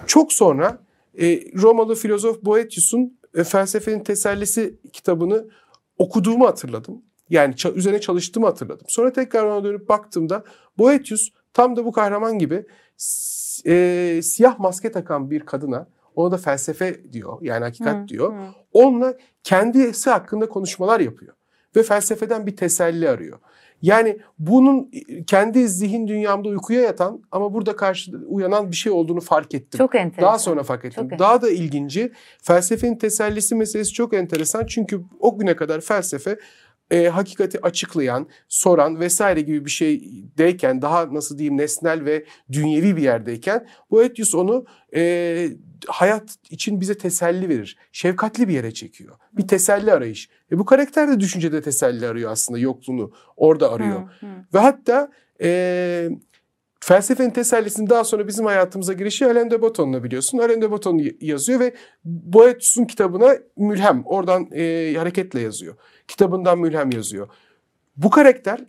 çok 0.08 0.34
sonra 0.34 0.78
e, 1.22 1.52
Romalı 1.62 1.96
filozof 1.96 2.42
Boethius'un 2.42 3.20
e, 3.36 3.44
Felsefenin 3.44 4.04
Tesellisi 4.04 4.80
kitabını 4.94 5.50
okuduğumu 5.98 6.48
hatırladım. 6.48 7.02
Yani 7.30 7.56
üzerine 7.76 8.02
çalıştığımı 8.02 8.46
hatırladım. 8.46 8.86
Sonra 8.90 9.14
tekrar 9.14 9.44
ona 9.44 9.64
dönüp 9.64 9.90
baktığımda 9.90 10.44
Boethius 10.78 11.30
tam 11.54 11.76
da 11.76 11.86
bu 11.86 11.92
kahraman 11.92 12.40
gibi 12.40 12.66
e, 13.66 14.20
siyah 14.24 14.60
maske 14.60 14.92
takan 14.92 15.32
bir 15.32 15.40
kadına 15.40 15.88
ona 16.16 16.32
da 16.32 16.38
felsefe 16.38 17.14
diyor 17.14 17.38
yani 17.42 17.64
hakikat 17.64 18.04
Hı, 18.04 18.08
diyor 18.08 18.34
hı. 18.34 18.42
onunla 18.74 19.14
kendisi 19.44 20.10
hakkında 20.10 20.50
konuşmalar 20.50 21.00
yapıyor. 21.00 21.36
Ve 21.76 21.84
felsefeden 21.84 22.48
bir 22.48 22.56
teselli 22.56 23.10
arıyor. 23.10 23.40
Yani 23.84 24.18
bunun 24.40 24.92
kendi 25.28 25.68
zihin 25.68 26.08
dünyamda 26.08 26.50
uykuya 26.50 26.82
yatan 26.82 27.22
ama 27.32 27.54
burada 27.54 27.76
karşı 27.76 28.12
uyanan 28.28 28.72
bir 28.72 28.76
şey 28.76 28.92
olduğunu 28.92 29.22
fark 29.22 29.54
ettim. 29.54 29.78
Çok 29.78 29.96
enteresan. 29.96 30.28
Daha 30.28 30.40
sonra 30.40 30.64
fark 30.64 30.86
ettim. 30.86 31.10
Çok 31.10 31.20
Daha 31.20 31.42
da 31.42 31.50
ilginci 31.50 32.12
felsefenin 32.42 32.96
tesellisi 32.96 33.56
meselesi 33.56 33.94
çok 33.94 34.14
enteresan. 34.14 34.66
Çünkü 34.66 35.02
o 35.20 35.40
güne 35.40 35.56
kadar 35.56 35.82
felsefe 35.82 36.40
e, 36.92 37.08
hakikati 37.08 37.62
açıklayan, 37.62 38.28
soran 38.48 39.00
vesaire 39.00 39.42
gibi 39.42 39.66
bir 39.66 39.70
şeydeyken 39.70 40.82
daha 40.82 41.14
nasıl 41.14 41.38
diyeyim 41.38 41.58
nesnel 41.58 42.06
ve 42.06 42.26
dünyevi 42.52 42.96
bir 42.98 43.02
yerdeyken 43.02 43.68
Boethius 43.92 44.36
onu 44.36 44.66
e, 44.96 45.50
hayat 45.88 46.36
için 46.50 46.82
bize 46.82 46.98
teselli 46.98 47.50
verir. 47.50 47.78
Şefkatli 47.92 48.48
bir 48.48 48.54
yere 48.54 48.74
çekiyor. 48.74 49.16
Bir 49.34 49.48
teselli 49.48 49.92
arayış. 49.94 50.30
E, 50.52 50.60
bu 50.60 50.66
karakter 50.66 51.08
de 51.08 51.20
düşüncede 51.20 51.62
teselli 51.62 52.08
arıyor 52.08 52.32
aslında 52.32 52.60
yokluğunu 52.60 53.12
orada 53.38 53.72
arıyor. 53.72 54.02
Hı, 54.20 54.26
hı. 54.26 54.30
Ve 54.54 54.60
hatta 54.60 55.12
e, 55.42 56.10
felsefenin 56.86 57.30
tesellisinin 57.30 57.90
daha 57.90 58.04
sonra 58.04 58.28
bizim 58.28 58.46
hayatımıza 58.46 58.94
girişi 58.94 59.26
Alain 59.26 59.52
de 59.52 59.62
Botton'la 59.62 60.04
biliyorsun. 60.04 60.38
Alain 60.38 60.62
de 60.62 60.72
Botton 60.72 61.02
yazıyor 61.22 61.60
ve 61.60 61.74
Boethius'un 62.06 62.86
kitabına 62.86 63.36
mülhem. 63.58 64.02
Oradan 64.06 64.50
e, 64.52 64.94
hareketle 64.98 65.40
yazıyor. 65.40 65.76
Kitabından 66.08 66.60
mülhem 66.60 66.92
yazıyor. 66.92 67.28
Bu 67.98 68.10
karakter 68.10 68.60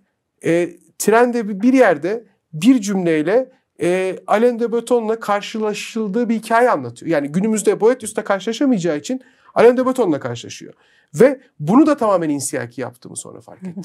e, 0.44 0.70
trende 0.98 1.62
bir- 1.62 1.72
yerde 1.72 2.24
bir 2.52 2.80
cümleyle 2.80 3.50
e, 3.82 4.16
Alain 4.26 4.58
de 4.58 4.72
Botton'la 4.72 5.20
karşılaşıldığı 5.20 6.28
bir 6.28 6.34
hikaye 6.34 6.70
anlatıyor. 6.70 7.12
Yani 7.12 7.28
günümüzde 7.28 7.80
Boethius'la 7.80 8.24
karşılaşamayacağı 8.24 8.98
için 8.98 9.22
Alain 9.54 9.76
de 9.76 9.86
Botton'la 9.86 10.20
karşılaşıyor. 10.20 10.72
Ve 11.14 11.40
bunu 11.60 11.86
da 11.86 11.96
tamamen 11.96 12.28
insiyaki 12.28 12.80
yaptığımı 12.80 13.16
sonra 13.16 13.40
fark 13.40 13.62
ettim. 13.62 13.82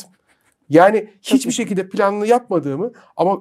Yani 0.69 1.09
hiçbir 1.21 1.51
şekilde 1.51 1.89
planlı 1.89 2.27
yapmadığımı 2.27 2.91
ama 3.17 3.39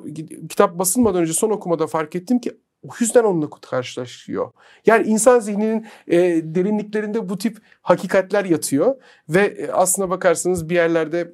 kitap 0.48 0.78
basılmadan 0.78 1.22
önce 1.22 1.32
son 1.32 1.50
okumada 1.50 1.86
fark 1.86 2.16
ettim 2.16 2.38
ki 2.38 2.52
o 2.82 2.88
yüzden 3.00 3.24
onunla 3.24 3.50
karşılaşıyor. 3.50 4.50
Yani 4.86 5.06
insan 5.06 5.38
zihninin 5.38 5.86
e, 6.06 6.18
derinliklerinde 6.54 7.28
bu 7.28 7.38
tip 7.38 7.58
hakikatler 7.82 8.44
yatıyor 8.44 8.96
ve 9.28 9.40
e, 9.40 9.70
aslına 9.70 10.10
bakarsanız 10.10 10.68
bir 10.68 10.74
yerlerde 10.74 11.32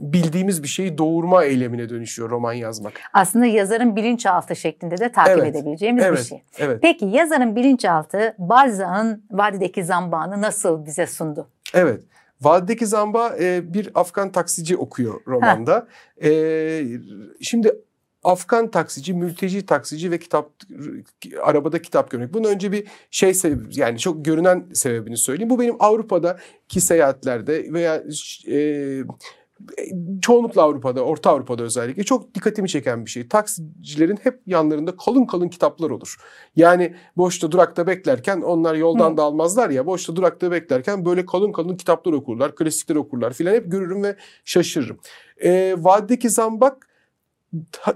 bildiğimiz 0.00 0.62
bir 0.62 0.68
şeyi 0.68 0.98
doğurma 0.98 1.44
eylemine 1.44 1.88
dönüşüyor 1.88 2.30
roman 2.30 2.52
yazmak. 2.52 2.92
Aslında 3.12 3.46
yazarın 3.46 3.96
bilinçaltı 3.96 4.56
şeklinde 4.56 4.98
de 4.98 5.12
takip 5.12 5.38
Evet, 5.38 5.56
edebileceğimiz 5.56 6.04
bir 6.04 6.08
Evet, 6.08 6.24
şey. 6.24 6.42
evet, 6.58 6.78
Peki 6.82 7.04
yazarın 7.06 7.56
bilinçaltı 7.56 8.34
Balzac'ın 8.38 9.24
Vadideki 9.30 9.84
Zambağını 9.84 10.40
nasıl 10.42 10.86
bize 10.86 11.06
sundu? 11.06 11.48
evet. 11.74 12.00
Vadideki 12.40 12.86
Zamba 12.86 13.36
e, 13.40 13.74
bir 13.74 13.90
Afgan 13.94 14.32
taksici 14.32 14.76
okuyor 14.76 15.20
romanda. 15.26 15.88
E, 16.22 16.84
şimdi 17.40 17.72
Afgan 18.24 18.70
taksici, 18.70 19.14
mülteci 19.14 19.66
taksici 19.66 20.10
ve 20.10 20.18
kitap 20.18 20.50
arabada 21.42 21.82
kitap 21.82 22.10
görmek. 22.10 22.34
Bunun 22.34 22.48
önce 22.48 22.72
bir 22.72 22.88
şey 23.10 23.34
sebebi 23.34 23.80
yani 23.80 23.98
çok 23.98 24.24
görünen 24.24 24.66
sebebini 24.72 25.16
söyleyeyim. 25.16 25.50
Bu 25.50 25.60
benim 25.60 25.76
Avrupa'daki 25.78 26.80
seyahatlerde 26.80 27.72
veya 27.72 28.02
e, 28.48 28.58
çoğunlukla 30.22 30.62
Avrupa'da, 30.62 31.02
Orta 31.02 31.30
Avrupa'da 31.30 31.62
özellikle 31.62 32.02
çok 32.02 32.34
dikkatimi 32.34 32.68
çeken 32.68 33.04
bir 33.04 33.10
şey. 33.10 33.28
Taksicilerin 33.28 34.18
hep 34.22 34.40
yanlarında 34.46 34.96
kalın 34.96 35.24
kalın 35.24 35.48
kitaplar 35.48 35.90
olur. 35.90 36.16
Yani 36.56 36.94
boşta 37.16 37.52
durakta 37.52 37.86
beklerken 37.86 38.40
onlar 38.40 38.74
yoldan 38.74 39.12
Hı. 39.12 39.16
da 39.16 39.22
almazlar 39.22 39.70
ya. 39.70 39.86
Boşta 39.86 40.16
durakta 40.16 40.50
beklerken 40.50 41.04
böyle 41.04 41.26
kalın 41.26 41.52
kalın 41.52 41.76
kitaplar 41.76 42.12
okurlar, 42.12 42.54
klasikler 42.54 42.96
okurlar 42.96 43.32
filan 43.32 43.54
hep 43.54 43.72
görürüm 43.72 44.02
ve 44.02 44.16
şaşırırım. 44.44 44.98
E, 45.44 45.76
Vadideki 45.78 46.30
Zambak 46.30 46.88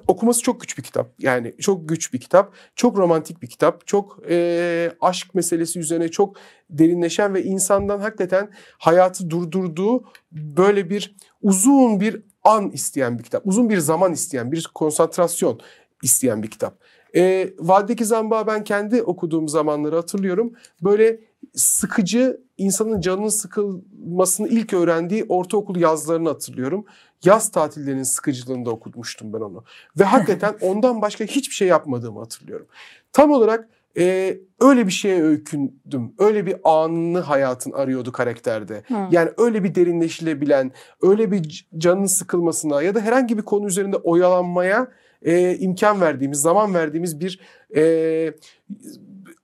okuması 0.06 0.42
çok 0.42 0.60
güç 0.60 0.78
bir 0.78 0.82
kitap. 0.82 1.10
Yani 1.18 1.54
çok 1.60 1.88
güç 1.88 2.12
bir 2.12 2.20
kitap. 2.20 2.52
Çok 2.76 2.98
romantik 2.98 3.42
bir 3.42 3.46
kitap. 3.46 3.86
Çok 3.86 4.18
e, 4.30 4.92
aşk 5.00 5.34
meselesi 5.34 5.78
üzerine 5.78 6.08
çok 6.08 6.36
derinleşen 6.70 7.34
ve 7.34 7.42
insandan 7.42 8.00
hakikaten 8.00 8.50
hayatı 8.78 9.30
durdurduğu 9.30 10.04
böyle 10.32 10.90
bir 10.90 11.16
uzun 11.42 12.00
bir 12.00 12.22
an 12.44 12.70
isteyen 12.70 13.18
bir 13.18 13.24
kitap. 13.24 13.46
Uzun 13.46 13.70
bir 13.70 13.78
zaman 13.78 14.12
isteyen, 14.12 14.52
bir 14.52 14.70
konsantrasyon 14.74 15.60
isteyen 16.02 16.42
bir 16.42 16.50
kitap. 16.50 16.74
E, 17.16 17.50
Vadideki 17.58 18.04
Zamba 18.04 18.46
ben 18.46 18.64
kendi 18.64 19.02
okuduğum 19.02 19.48
zamanları 19.48 19.96
hatırlıyorum. 19.96 20.52
Böyle 20.82 21.20
sıkıcı, 21.54 22.40
insanın 22.58 23.00
canının 23.00 23.28
sıkılmasını 23.28 24.48
ilk 24.48 24.72
öğrendiği 24.72 25.24
ortaokul 25.28 25.76
yazlarını 25.76 26.28
hatırlıyorum. 26.28 26.84
Yaz 27.24 27.50
tatillerinin 27.50 28.02
sıkıcılığında 28.02 28.70
okutmuştum 28.70 29.32
ben 29.32 29.40
onu. 29.40 29.64
Ve 29.98 30.04
hakikaten 30.04 30.54
ondan 30.60 31.02
başka 31.02 31.24
hiçbir 31.24 31.54
şey 31.54 31.68
yapmadığımı 31.68 32.18
hatırlıyorum. 32.20 32.66
Tam 33.12 33.30
olarak 33.30 33.68
e, 33.98 34.36
öyle 34.60 34.86
bir 34.86 34.92
şeye 34.92 35.22
öykündüm. 35.22 36.14
Öyle 36.18 36.46
bir 36.46 36.56
anını 36.64 37.20
hayatın 37.20 37.72
arıyordu 37.72 38.12
karakterde. 38.12 38.82
Hı. 38.88 38.94
Yani 39.10 39.30
öyle 39.38 39.64
bir 39.64 39.74
derinleşilebilen, 39.74 40.72
öyle 41.02 41.30
bir 41.30 41.68
canın 41.78 42.06
sıkılmasına 42.06 42.82
ya 42.82 42.94
da 42.94 43.00
herhangi 43.00 43.38
bir 43.38 43.42
konu 43.42 43.66
üzerinde 43.66 43.96
oyalanmaya 43.96 44.88
e, 45.22 45.56
imkan 45.56 46.00
verdiğimiz, 46.00 46.40
zaman 46.40 46.74
verdiğimiz 46.74 47.20
bir 47.20 47.40
e, 47.76 48.32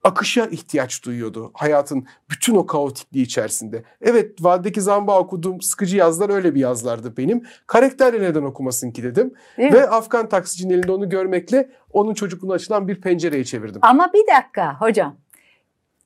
akışa 0.04 0.46
ihtiyaç 0.46 1.04
duyuyordu 1.04 1.50
hayatın 1.54 2.06
bütün 2.30 2.54
o 2.54 2.66
kaotikliği 2.66 3.24
içerisinde. 3.24 3.84
Evet 4.00 4.44
Vadideki 4.44 4.80
Zamba 4.80 5.20
okuduğum 5.20 5.60
sıkıcı 5.60 5.96
yazlar 5.96 6.30
öyle 6.30 6.54
bir 6.54 6.60
yazlardı 6.60 7.16
benim. 7.16 7.42
Karakterle 7.66 8.20
neden 8.20 8.42
okumasın 8.42 8.90
ki 8.90 9.02
dedim. 9.02 9.34
Değil 9.58 9.72
Ve 9.72 9.80
mi? 9.80 9.86
Afgan 9.86 10.28
taksicinin 10.28 10.74
elinde 10.74 10.92
onu 10.92 11.08
görmekle 11.08 11.70
onun 11.92 12.14
çocukluğuna 12.14 12.52
açılan 12.52 12.88
bir 12.88 13.00
pencereye 13.00 13.44
çevirdim. 13.44 13.80
Ama 13.82 14.12
bir 14.14 14.36
dakika 14.36 14.80
hocam. 14.80 15.16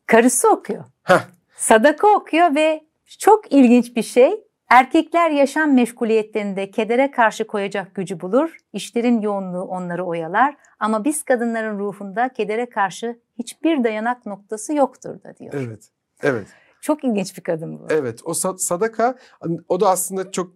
Karısı 0.06 0.50
okuyor. 0.50 0.84
Heh. 1.02 1.20
Sadaka 1.56 2.08
okuyor 2.08 2.54
ve 2.54 2.84
çok 3.18 3.52
ilginç 3.52 3.96
bir 3.96 4.02
şey. 4.02 4.44
Erkekler 4.70 5.30
yaşam 5.30 5.74
meşguliyetlerinde 5.74 6.70
kedere 6.70 7.10
karşı 7.10 7.46
koyacak 7.46 7.94
gücü 7.94 8.20
bulur, 8.20 8.56
işlerin 8.72 9.20
yoğunluğu 9.20 9.62
onları 9.62 10.04
oyalar 10.04 10.56
ama 10.80 11.04
biz 11.04 11.22
kadınların 11.22 11.78
ruhunda 11.78 12.32
kedere 12.32 12.68
karşı 12.68 13.20
hiçbir 13.38 13.84
dayanak 13.84 14.26
noktası 14.26 14.74
yoktur 14.74 15.22
da 15.22 15.36
diyor. 15.36 15.52
Evet, 15.56 15.88
evet. 16.22 16.46
Çok 16.80 17.04
ilginç 17.04 17.36
bir 17.36 17.42
kadın 17.42 17.78
bu. 17.78 17.86
Evet, 17.90 18.20
o 18.24 18.34
sadaka 18.34 19.18
o 19.68 19.80
da 19.80 19.90
aslında 19.90 20.30
çok 20.30 20.52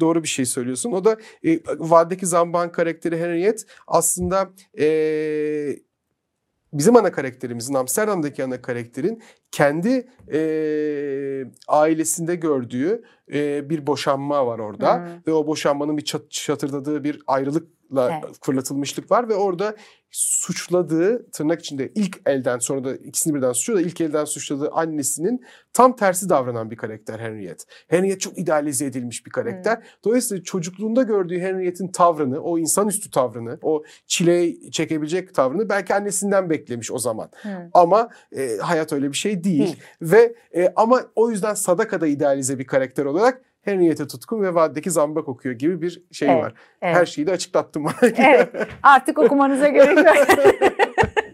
doğru 0.00 0.22
bir 0.22 0.28
şey 0.28 0.44
söylüyorsun. 0.44 0.92
O 0.92 1.04
da 1.04 1.16
e, 1.44 1.60
Vadideki 1.78 2.26
Zamban 2.26 2.72
karakteri 2.72 3.18
Henriette 3.18 3.62
aslında 3.86 4.50
e, 4.78 4.86
bizim 6.72 6.96
ana 6.96 7.12
karakterimizin 7.12 7.74
Amsterdam'daki 7.74 8.44
ana 8.44 8.62
karakterin 8.62 9.22
kendi 9.50 10.08
e, 10.32 10.40
ailesinde 11.68 12.34
gördüğü 12.34 13.02
e, 13.32 13.70
bir 13.70 13.86
boşanma 13.86 14.46
var 14.46 14.58
orada 14.58 14.96
hmm. 14.96 15.06
ve 15.26 15.32
o 15.32 15.46
boşanmanın 15.46 15.96
bir 15.96 16.04
çat, 16.04 16.30
çatırdadığı 16.30 17.04
bir 17.04 17.22
ayrılıkla 17.26 17.81
evet. 17.96 18.36
fırlatılmışlık 18.42 19.10
var 19.10 19.28
ve 19.28 19.34
orada 19.34 19.76
suçladığı 20.12 21.30
tırnak 21.30 21.60
içinde 21.60 21.92
ilk 21.94 22.20
elden 22.26 22.58
sonra 22.58 22.84
da 22.84 22.94
ikisini 22.94 23.34
birden 23.34 23.52
suçluyor 23.52 23.80
da 23.80 23.86
ilk 23.86 24.00
elden 24.00 24.24
suçladığı 24.24 24.70
annesinin 24.70 25.44
tam 25.72 25.96
tersi 25.96 26.28
davranan 26.28 26.70
bir 26.70 26.76
karakter 26.76 27.18
Henriette. 27.18 27.64
Henriette 27.88 28.18
çok 28.18 28.38
idealize 28.38 28.86
edilmiş 28.86 29.26
bir 29.26 29.30
karakter. 29.30 29.76
Hmm. 29.76 29.84
Dolayısıyla 30.04 30.42
çocukluğunda 30.42 31.02
gördüğü 31.02 31.40
Henriette'in 31.40 31.92
tavrını, 31.92 32.40
o 32.40 32.58
insanüstü 32.58 33.10
tavrını, 33.10 33.58
o 33.62 33.82
çile 34.06 34.70
çekebilecek 34.70 35.34
tavrını 35.34 35.68
belki 35.68 35.94
annesinden 35.94 36.50
beklemiş 36.50 36.90
o 36.90 36.98
zaman. 36.98 37.30
Hmm. 37.42 37.52
Ama 37.72 38.08
e, 38.36 38.56
hayat 38.56 38.92
öyle 38.92 39.12
bir 39.12 39.16
şey 39.16 39.44
değil. 39.44 39.58
değil. 39.58 39.76
Ve 40.02 40.34
e, 40.56 40.72
ama 40.76 41.02
o 41.16 41.30
yüzden 41.30 41.54
Sadaka 41.54 42.00
da 42.00 42.06
idealize 42.06 42.58
bir 42.58 42.66
karakter 42.66 43.04
olarak 43.04 43.51
Henriette 43.62 44.06
Tutkun 44.06 44.42
ve 44.42 44.54
Vadideki 44.54 44.90
Zambak 44.90 45.28
okuyor 45.28 45.54
gibi 45.54 45.82
bir 45.82 46.02
şey 46.12 46.32
evet, 46.32 46.44
var. 46.44 46.54
Evet. 46.82 46.96
Her 46.96 47.06
şeyi 47.06 47.26
de 47.26 47.32
açıklattım 47.32 47.84
bana. 47.84 47.94
Evet. 48.02 48.50
Artık 48.82 49.18
okumanıza 49.18 49.68
gerek 49.68 49.96
yok. 49.98 50.16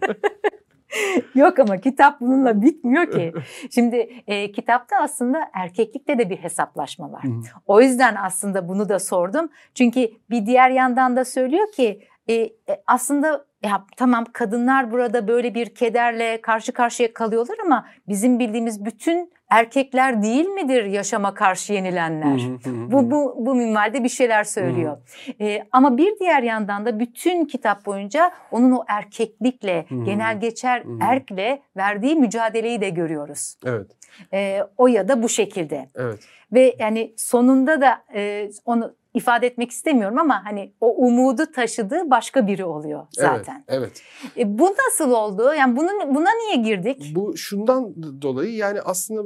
Yok 1.35 1.59
ama 1.59 1.77
kitap 1.77 2.21
bununla 2.21 2.63
bitmiyor 2.63 3.11
ki. 3.11 3.33
Şimdi 3.71 3.97
e, 4.27 4.53
kitapta 4.53 4.97
aslında 4.97 5.51
erkeklikte 5.53 6.19
de 6.19 6.31
bir 6.31 6.37
hesaplaşma 6.37 7.13
var. 7.13 7.25
Hı. 7.25 7.31
O 7.67 7.81
yüzden 7.81 8.15
aslında 8.15 8.69
bunu 8.69 8.89
da 8.89 8.99
sordum. 8.99 9.49
Çünkü 9.75 10.11
bir 10.31 10.47
diğer 10.47 10.71
yandan 10.71 11.17
da 11.17 11.25
söylüyor 11.25 11.73
ki 11.73 12.03
e, 12.29 12.35
e, 12.35 12.53
aslında 12.87 13.45
ya 13.63 13.85
tamam 13.97 14.25
kadınlar 14.33 14.91
burada 14.91 15.29
böyle 15.29 15.55
bir 15.55 15.75
kederle 15.75 16.41
karşı 16.41 16.73
karşıya 16.73 17.13
kalıyorlar 17.13 17.57
ama 17.65 17.87
bizim 18.09 18.39
bildiğimiz 18.39 18.85
bütün 18.85 19.33
erkekler 19.51 20.23
değil 20.23 20.47
midir 20.47 20.85
yaşama 20.85 21.35
karşı 21.35 21.73
yenilenler? 21.73 22.41
bu 22.67 23.11
bu 23.11 23.35
bu 23.47 23.55
minvalde 23.55 24.05
bir 24.05 24.09
şeyler 24.09 24.45
söylüyor. 24.45 24.99
ee, 25.41 25.65
ama 25.73 25.97
bir 25.97 26.19
diğer 26.21 26.43
yandan 26.43 26.87
da 26.87 27.01
bütün 27.01 27.45
kitap 27.45 27.87
boyunca 27.87 28.31
onun 28.51 28.73
o 28.73 28.85
erkeklikle, 28.89 29.87
genel 30.05 30.41
geçer 30.41 30.83
erkle 31.01 31.63
verdiği 31.77 32.17
mücadeleyi 32.17 32.81
de 32.81 32.91
görüyoruz. 32.91 33.55
Evet. 33.67 33.91
Ee, 34.33 34.63
o 34.77 34.87
ya 34.87 35.09
da 35.09 35.23
bu 35.23 35.29
şekilde. 35.29 35.89
Evet. 35.95 36.19
Ve 36.53 36.77
yani 36.79 37.15
sonunda 37.17 37.81
da 37.81 38.03
e, 38.15 38.51
onu 38.65 38.95
ifade 39.15 39.47
etmek 39.47 39.71
istemiyorum 39.71 40.19
ama 40.19 40.45
hani 40.45 40.73
o 40.81 40.95
umudu 40.95 41.53
taşıdığı 41.53 42.11
başka 42.11 42.47
biri 42.47 42.65
oluyor 42.65 43.07
zaten. 43.13 43.65
Evet. 43.69 44.03
evet. 44.37 44.47
E, 44.47 44.59
bu 44.59 44.75
nasıl 44.87 45.11
oldu? 45.11 45.55
Yani 45.55 45.77
bunun 45.77 46.15
buna 46.15 46.31
niye 46.31 46.57
girdik? 46.57 47.13
Bu 47.15 47.37
şundan 47.37 47.95
dolayı 48.23 48.55
yani 48.55 48.81
aslında 48.81 49.23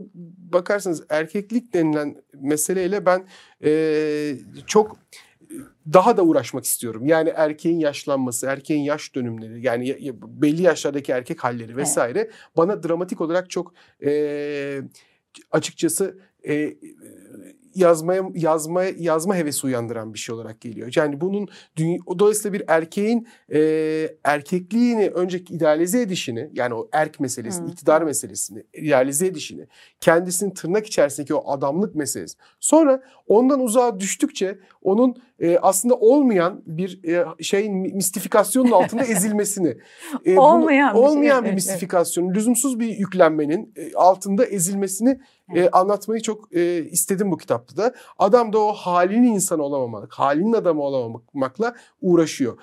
bakarsanız 0.53 1.05
erkeklik 1.09 1.75
denilen 1.75 2.16
meseleyle 2.35 3.07
ben 3.07 3.25
e, 3.64 4.35
çok 4.66 4.97
daha 5.92 6.16
da 6.16 6.23
uğraşmak 6.23 6.64
istiyorum. 6.64 7.07
Yani 7.07 7.33
erkeğin 7.37 7.79
yaşlanması, 7.79 8.47
erkeğin 8.47 8.83
yaş 8.83 9.14
dönümleri, 9.14 9.66
yani 9.66 9.97
belli 10.14 10.62
yaşlardaki 10.62 11.12
erkek 11.12 11.45
halleri 11.45 11.77
vesaire 11.77 12.18
evet. 12.18 12.33
bana 12.57 12.83
dramatik 12.83 13.21
olarak 13.21 13.51
çok 13.51 13.75
e, 14.05 14.81
açıkçası 15.51 16.18
e, 16.49 16.75
yazmaya 17.75 18.23
yazma 18.35 18.83
yazma 18.83 19.37
hevesi 19.37 19.67
uyandıran 19.67 20.15
bir 20.15 20.19
şey 20.19 20.35
olarak 20.35 20.61
geliyor. 20.61 20.93
Yani 20.97 21.21
bunun 21.21 21.49
dolayısıyla 22.19 22.53
bir 22.53 22.65
erkeğin 22.69 23.29
e, 23.53 23.61
erkekliğini 24.25 25.09
önceki 25.09 25.55
idealize 25.55 26.01
edişini 26.01 26.51
yani 26.53 26.75
o 26.75 26.89
erk 26.93 27.21
meselesini, 27.21 27.65
hmm. 27.65 27.73
iktidar 27.73 28.03
meselesini 28.03 28.63
idealize 28.73 29.27
edişini, 29.27 29.67
kendisinin 30.01 30.51
tırnak 30.51 30.87
içerisindeki 30.87 31.35
o 31.35 31.53
adamlık 31.53 31.95
meselesi. 31.95 32.39
Sonra 32.61 33.03
ondan 33.29 33.61
uzağa 33.61 34.01
düştükçe 34.01 34.59
onun 34.83 35.17
e, 35.42 35.59
aslında 35.59 35.94
olmayan 35.94 36.62
bir 36.66 37.05
e, 37.05 37.26
şeyin 37.42 37.96
mistifikasyonun 37.96 38.70
altında 38.70 39.05
ezilmesini, 39.12 39.76
e, 40.24 40.38
olmayan, 40.38 40.94
bunu, 40.94 41.02
olmayan 41.02 41.44
bir, 41.44 41.48
bir 41.48 41.55
mistifikasyonun, 41.55 42.35
lüzumsuz 42.35 42.81
bir 42.81 42.88
yüklenmenin 42.88 43.72
e, 43.76 43.94
altında 43.94 44.46
ezilmesini 44.46 45.20
e, 45.55 45.68
anlatmayı 45.68 46.22
çok 46.22 46.57
e, 46.57 46.85
istedim 46.85 47.31
bu 47.31 47.37
kitapta 47.37 47.76
da. 47.76 47.94
Adam 48.18 48.52
da 48.52 48.59
o 48.59 48.72
halinin 48.72 49.35
insan 49.35 49.61
olamamak, 49.61 50.12
halinin 50.12 50.52
adamı 50.52 50.83
olamamakla 50.83 51.74
uğraşıyor. 52.00 52.59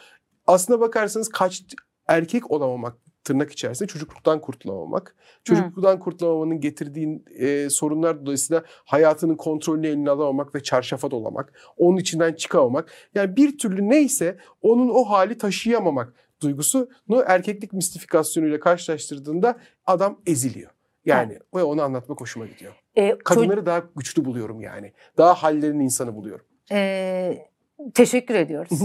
Aslına 0.48 0.80
bakarsanız 0.80 1.30
kaç 1.30 1.64
erkek 2.08 2.52
olamamak 2.52 3.09
tırnak 3.30 3.52
içerisinde 3.52 3.88
çocukluktan 3.88 4.42
kurtulamamak. 4.42 5.16
Çocukluktan 5.44 5.96
Hı. 5.96 6.00
kurtulamamanın 6.00 6.60
getirdiği 6.60 7.24
e, 7.40 7.70
sorunlar 7.70 8.26
dolayısıyla 8.26 8.64
hayatının 8.68 9.36
kontrolünü 9.36 9.88
eline 9.88 10.10
alamamak 10.10 10.56
ve 10.56 10.64
çarşafa 10.64 11.12
dolamak. 11.12 11.54
Onun 11.78 11.98
içinden 11.98 12.34
çıkamamak. 12.34 12.92
Yani 13.16 13.36
bir 13.36 13.58
türlü 13.58 13.90
neyse 13.90 14.38
onun 14.62 14.90
o 14.90 15.04
hali 15.04 15.38
taşıyamamak 15.38 16.14
duygusunu 16.42 17.24
erkeklik 17.26 17.74
mistifikasyonuyla 17.74 18.60
karşılaştırdığında 18.60 19.58
adam 19.86 20.22
eziliyor. 20.28 20.72
Yani 21.06 21.32
evet. 21.32 21.42
ve 21.56 21.64
onu 21.64 21.82
anlatmak 21.82 22.22
hoşuma 22.22 22.46
gidiyor. 22.46 22.74
Ee, 22.98 23.18
Kadınları 23.18 23.66
daha 23.66 23.84
güçlü 23.96 24.26
buluyorum 24.26 24.62
yani. 24.62 24.94
Daha 25.18 25.34
hallerin 25.34 25.80
insanı 25.80 26.16
buluyorum. 26.16 26.46
Ee, 26.72 27.50
Teşekkür 27.94 28.36
ediyoruz. 28.36 28.80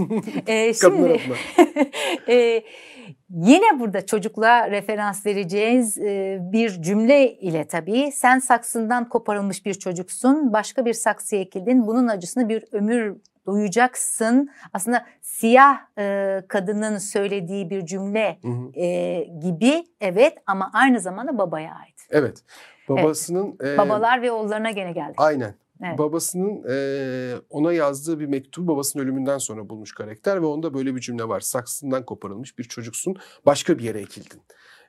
ee, 0.46 0.72
Kadınlar 0.80 1.18
şimdi 1.18 1.38
e, 2.28 2.62
yine 3.30 3.80
burada 3.80 4.06
çocukluğa 4.06 4.70
referans 4.70 5.26
vereceğiz 5.26 5.98
e, 5.98 6.38
bir 6.40 6.82
cümle 6.82 7.32
ile 7.32 7.66
tabii. 7.66 8.12
Sen 8.12 8.38
saksından 8.38 9.08
koparılmış 9.08 9.66
bir 9.66 9.74
çocuksun, 9.74 10.52
başka 10.52 10.84
bir 10.84 10.92
saksıya 10.94 11.40
ekildin. 11.42 11.86
Bunun 11.86 12.08
acısını 12.08 12.48
bir 12.48 12.64
ömür 12.72 13.16
duyacaksın. 13.46 14.50
Aslında 14.72 15.06
siyah 15.22 15.78
e, 15.98 16.42
kadının 16.48 16.98
söylediği 16.98 17.70
bir 17.70 17.86
cümle 17.86 18.38
Hı 18.42 18.48
hı. 18.48 18.80
e, 18.80 19.20
gibi 19.24 19.84
evet 20.00 20.38
ama 20.46 20.70
aynı 20.72 21.00
zamanda 21.00 21.38
babaya 21.38 21.74
ait. 21.74 22.06
Evet. 22.10 22.42
Babasının 22.88 23.58
e, 23.64 23.78
Babalar 23.78 24.22
ve 24.22 24.32
oğullarına 24.32 24.70
gene 24.70 24.92
geldik. 24.92 25.14
aynen. 25.18 25.54
Evet. 25.82 25.98
Babasının 25.98 26.64
e, 26.70 27.34
ona 27.50 27.72
yazdığı 27.72 28.20
bir 28.20 28.26
mektubu 28.26 28.72
babasının 28.72 29.02
ölümünden 29.02 29.38
sonra 29.38 29.68
bulmuş 29.68 29.94
karakter 29.94 30.42
ve 30.42 30.46
onda 30.46 30.74
böyle 30.74 30.94
bir 30.94 31.00
cümle 31.00 31.28
var. 31.28 31.40
Saksından 31.40 32.04
koparılmış 32.04 32.58
bir 32.58 32.64
çocuksun, 32.64 33.16
başka 33.46 33.78
bir 33.78 33.82
yere 33.84 34.00
ekildin. 34.00 34.42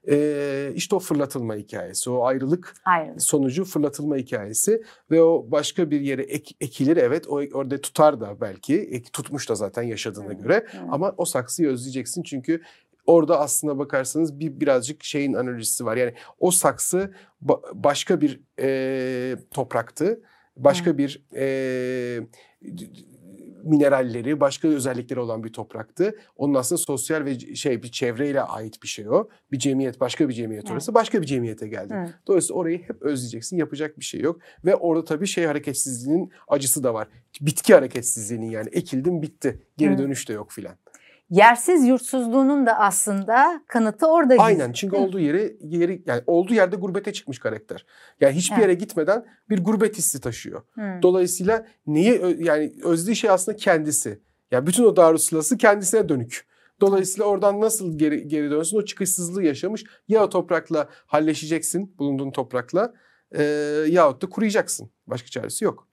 E, 0.10 0.72
işte 0.76 0.96
o 0.96 1.00
fırlatılma 1.00 1.56
hikayesi, 1.56 2.10
o 2.10 2.24
ayrılık 2.26 2.74
Ayrılık. 2.86 3.22
sonucu 3.22 3.66
fırlatılma 3.66 4.16
hikayesi 4.18 4.84
ve 5.12 5.22
o 5.24 5.46
başka 5.52 5.92
bir 5.92 6.02
yere 6.02 6.22
ek- 6.24 6.56
ekilir 6.62 6.98
evet 6.98 7.28
o 7.28 7.34
orada 7.54 7.82
tutar 7.82 8.20
da 8.22 8.42
belki 8.42 8.80
Ek- 8.82 9.10
tutmuş 9.14 9.50
da 9.50 9.56
zaten 9.56 9.84
yaşadığına 9.84 10.30
Hı, 10.30 10.34
göre 10.34 10.66
hı. 10.72 10.78
ama 10.92 11.14
o 11.18 11.26
saksıyı 11.26 11.70
özleyeceksin 11.70 12.24
çünkü 12.24 12.62
orada 13.06 13.40
aslına 13.40 13.78
bakarsanız 13.80 14.40
bir 14.40 14.60
birazcık 14.60 15.04
şeyin 15.04 15.34
analojisi 15.34 15.86
var 15.86 15.98
yani 15.98 16.14
o 16.40 16.52
saksı 16.52 17.14
ba- 17.46 17.62
başka 17.84 18.22
bir 18.22 18.42
e, 18.60 19.36
topraktı 19.52 20.22
başka 20.58 20.98
bir 20.98 21.26
e, 21.36 22.20
mineralleri, 23.64 24.40
başka 24.40 24.68
özellikleri 24.68 25.20
olan 25.20 25.44
bir 25.44 25.54
topraktı. 25.54 26.16
Onun 26.38 26.54
aslında 26.54 26.82
sosyal 26.82 27.26
ve 27.26 27.40
şey 27.40 27.84
bir 27.84 27.92
çevreyle 27.92 28.42
ait 28.42 28.84
bir 28.84 28.88
şey 28.88 29.10
o. 29.10 29.30
Bir 29.52 29.60
cemiyet, 29.60 30.00
başka 30.00 30.30
bir 30.30 30.34
cemiyet 30.34 30.64
Evet. 30.64 30.72
orası. 30.72 30.94
Başka 30.94 31.22
bir 31.22 31.28
cemiyete 31.28 31.68
geldi. 31.68 31.94
Hı. 31.94 32.14
Dolayısıyla 32.28 32.60
orayı 32.60 32.82
hep 32.84 33.02
özleyeceksin. 33.02 33.58
Yapacak 33.58 34.00
bir 34.00 34.06
şey 34.06 34.22
yok. 34.22 34.40
Ve 34.66 34.76
orada 34.76 35.06
tabii 35.06 35.28
şey 35.28 35.46
hareketsizliğinin 35.46 36.32
acısı 36.48 36.84
da 36.84 36.94
var. 36.94 37.08
Bitki 37.42 37.74
hareketsizliğinin 37.74 38.50
yani 38.50 38.70
ekildim 38.72 39.22
bitti. 39.22 39.62
Geri 39.78 39.94
Hı. 39.94 39.98
dönüş 39.98 40.30
de 40.30 40.34
yok 40.34 40.52
filan. 40.52 40.76
Yersiz 41.30 41.88
yurtsuzluğunun 41.88 42.66
da 42.66 42.80
aslında 42.80 43.62
kanıtı 43.68 44.08
orada. 44.08 44.36
Aynen 44.38 44.72
çünkü 44.72 44.96
olduğu 44.96 45.20
yeri 45.20 45.58
yeri 45.62 46.04
yani 46.06 46.22
olduğu 46.28 46.54
yerde 46.54 46.76
gurbete 46.76 47.14
çıkmış 47.14 47.40
karakter. 47.40 47.86
Yani 48.22 48.34
hiçbir 48.34 48.56
Evet. 48.56 48.64
yere 48.64 48.74
gitmeden 48.74 49.26
bir 49.50 49.64
gurbet 49.64 49.98
hissi 49.98 50.22
taşıyor. 50.22 50.62
Hı. 50.72 50.82
Dolayısıyla 51.02 51.66
neyi 51.88 52.38
yani 52.40 52.74
özlediği 52.84 53.16
şey 53.16 53.30
aslında 53.30 53.58
kendisi. 53.58 54.20
Yani 54.52 54.68
bütün 54.68 54.84
o 54.84 54.96
Darüssilası 54.96 55.58
kendisine 55.58 56.10
dönük. 56.10 56.46
Dolayısıyla 56.82 57.26
oradan 57.26 57.62
nasıl 57.62 57.98
geri, 57.98 58.28
geri 58.28 58.52
dönsün 58.52 58.78
o 58.78 58.86
çıkışsızlığı 58.86 59.44
yaşamış. 59.44 59.84
Ya 60.08 60.24
o 60.24 60.30
toprakla 60.30 60.90
halleşeceksin 61.06 61.96
bulunduğun 61.98 62.32
toprakla 62.32 62.94
e, 63.38 63.44
yahut 63.88 64.22
da 64.22 64.30
kuruyacaksın. 64.30 64.92
Başka 65.08 65.28
çaresi 65.28 65.66
yok. 65.66 65.88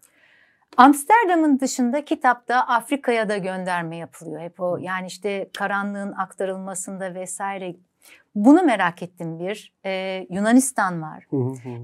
Amsterdam'ın 0.77 1.61
dışında 1.61 2.05
kitapta 2.05 2.61
Afrika'ya 2.61 3.29
da 3.29 3.37
gönderme 3.37 3.97
yapılıyor. 3.97 4.41
Hep 4.41 4.61
o 4.61 4.79
yani 4.79 5.07
işte 5.07 5.51
karanlığın 5.59 6.13
aktarılmasında 6.13 7.15
vesaire. 7.15 7.77
Bunu 8.35 8.63
merak 8.63 9.03
ettim 9.03 9.39
bir. 9.39 9.73
Ee, 9.87 10.27
Yunanistan 10.31 11.03
var. 11.03 11.27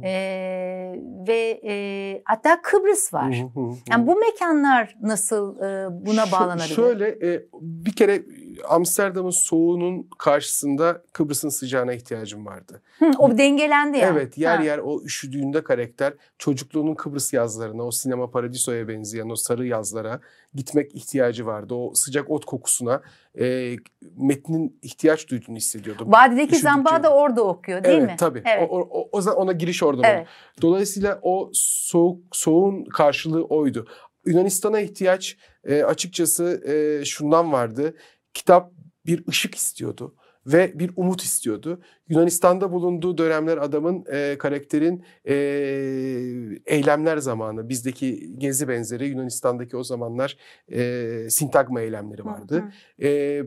Ee, 0.05 0.95
ve 1.29 1.61
e, 1.65 2.23
hatta 2.25 2.63
Kıbrıs 2.63 3.15
var. 3.15 3.45
Yani 3.91 4.07
bu 4.07 4.17
mekanlar 4.17 4.97
nasıl 5.03 5.57
e, 5.57 5.89
buna 6.07 6.33
bağlanabilir? 6.33 6.75
Şöyle 6.75 7.09
e, 7.09 7.47
bir 7.61 7.93
kere 7.93 8.23
Amsterdam'ın 8.69 9.31
soğuğunun 9.31 10.09
karşısında 10.19 11.03
Kıbrıs'ın 11.13 11.49
sıcağına 11.49 11.93
ihtiyacım 11.93 12.47
vardı. 12.47 12.83
Hı, 12.99 13.11
o 13.19 13.39
dengelendi 13.39 13.99
yani. 13.99 14.13
Evet 14.13 14.39
yer 14.39 14.57
Ha. 14.57 14.63
yer 14.63 14.79
o 14.79 15.03
üşüdüğünde 15.03 15.65
karakter 15.65 16.15
çocukluğunun 16.39 16.95
Kıbrıs 16.95 17.33
yazlarına 17.33 17.83
o 17.83 17.91
sinema 17.91 18.31
paradisoya 18.31 18.89
benzeyen 18.89 19.29
o 19.29 19.37
sarı 19.37 19.67
yazlara 19.67 20.21
gitmek 20.55 20.95
ihtiyacı 20.95 21.47
vardı. 21.47 21.75
O 21.75 21.95
sıcak 21.95 22.31
ot 22.31 22.45
kokusuna 22.45 23.03
e, 23.41 23.77
metnin 24.17 24.79
ihtiyaç 24.83 25.29
duyduğunu 25.29 25.57
hissediyordum. 25.57 26.13
Vadideki 26.13 26.38
Üşüdükçe- 26.47 26.63
Zamba 26.63 27.03
da 27.03 27.15
orada 27.15 27.45
okuyor 27.45 27.85
değil 27.85 27.99
evet 27.99 28.11
mi? 28.11 28.17
tabii. 28.19 28.43
Evet. 28.47 28.69
O, 28.71 28.79
o, 28.81 29.09
o 29.13 29.31
ona 29.31 29.53
giriş 29.53 29.83
oradan 29.83 30.05
Evet. 30.05 30.27
Dolayısıyla 30.63 31.19
o 31.23 31.51
soğuk 31.53 32.37
soğuğun 32.37 32.85
karşılığı 32.85 33.45
oydu. 33.45 33.87
Yunanistan'a 34.27 34.81
ihtiyaç 34.81 35.37
e, 35.65 35.83
açıkçası 35.83 36.63
e, 36.67 37.05
şundan 37.05 37.53
vardı. 37.53 37.97
Kitap 38.35 38.73
bir 39.07 39.29
ışık 39.29 39.55
istiyordu 39.55 40.15
ve 40.47 40.79
bir 40.79 40.91
umut 40.97 41.23
istiyordu. 41.23 41.81
Yunanistan'da 42.09 42.73
bulunduğu 42.73 43.19
dönemler 43.19 43.57
adamın 43.57 44.05
e, 44.13 44.39
karakterin 44.39 45.05
e, 45.29 45.35
eylemler 46.67 47.19
zamanı 47.19 47.69
bizdeki 47.69 48.39
gezi 48.39 48.69
benzeri 48.69 49.07
Yunanistan'daki 49.07 49.77
o 49.77 49.85
zamanlar 49.85 50.37
e, 50.73 51.31
sintagma 51.31 51.81
eylemleri 51.81 52.25
vardı. 52.25 52.57
Hı, 52.57 53.05
hı. 53.05 53.09
E, 53.09 53.43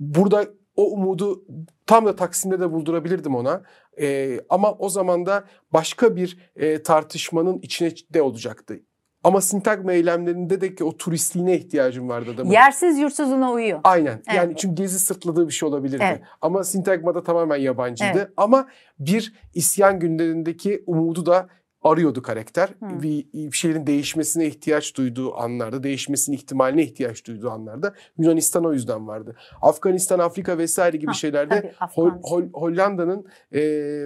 burada 0.00 0.46
o 0.78 0.84
umudu 0.84 1.44
tam 1.86 2.06
da 2.06 2.16
Taksim'de 2.16 2.60
de 2.60 2.72
buldurabilirdim 2.72 3.34
ona. 3.34 3.62
E, 4.00 4.40
ama 4.48 4.72
o 4.72 4.88
zaman 4.88 5.26
da 5.26 5.44
başka 5.72 6.16
bir 6.16 6.38
e, 6.56 6.82
tartışmanın 6.82 7.58
içine 7.58 7.90
de 8.14 8.22
olacaktı. 8.22 8.80
Ama 9.24 9.40
sintagma 9.40 9.92
eylemlerinde 9.92 10.60
de 10.60 10.74
ki 10.74 10.84
o 10.84 10.96
turistliğine 10.96 11.56
ihtiyacım 11.56 12.08
vardı 12.08 12.30
adamın. 12.34 12.50
Yersiz 12.50 12.98
yurtsuzuna 12.98 13.52
uyuyor. 13.52 13.80
Aynen. 13.84 14.22
Evet. 14.26 14.36
Yani 14.36 14.54
çünkü 14.56 14.74
gezi 14.74 14.98
sırtladığı 14.98 15.48
bir 15.48 15.52
şey 15.52 15.68
olabilirdi. 15.68 16.04
Evet. 16.08 16.22
Ama 16.40 16.64
sintagmada 16.64 17.22
tamamen 17.22 17.56
yabancıydı. 17.56 18.18
Evet. 18.18 18.30
Ama 18.36 18.68
bir 18.98 19.34
isyan 19.54 19.98
günlerindeki 20.00 20.82
umudu 20.86 21.26
da 21.26 21.48
arıyordu 21.90 22.22
karakter. 22.22 22.68
Hı. 22.68 23.02
Bir, 23.02 23.26
bir 23.34 23.56
şeylerin 23.56 23.86
değişmesine 23.86 24.46
ihtiyaç 24.46 24.96
duyduğu 24.96 25.36
anlarda, 25.36 25.82
değişmesinin 25.82 26.36
ihtimaline 26.36 26.82
ihtiyaç 26.82 27.26
duyduğu 27.26 27.50
anlarda 27.50 27.94
Yunanistan 28.18 28.64
o 28.64 28.72
yüzden 28.72 29.08
vardı. 29.08 29.36
Afganistan, 29.62 30.18
Afrika 30.18 30.58
vesaire 30.58 30.96
gibi 30.96 31.06
Ha, 31.06 31.14
şeylerde 31.14 31.72
Hol-. 31.78 32.20
Hol- 32.22 32.52
Hollanda'nın 32.52 33.26
e, 33.52 33.60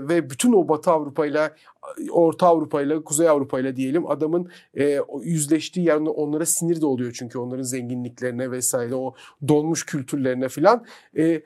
ve 0.09 0.31
bütün 0.31 0.53
o 0.53 0.69
Batı 0.69 0.91
Avrupa'yla, 0.91 1.55
Orta 2.11 2.47
Avrupa'yla, 2.47 3.05
Kuzey 3.05 3.29
Avrupa'yla 3.29 3.77
diyelim 3.77 4.07
adamın 4.07 4.51
e, 4.79 4.99
yüzleştiği 5.23 5.87
yer 5.87 5.97
onlara 5.97 6.47
sinir 6.47 6.81
de 6.81 6.87
oluyor 6.87 7.13
çünkü 7.19 7.39
onların 7.39 7.63
zenginliklerine 7.63 8.51
vesaire 8.51 8.95
o 8.95 9.15
dolmuş 9.49 9.87
kültürlerine 9.87 10.49
filan. 10.49 10.85
E, 11.19 11.43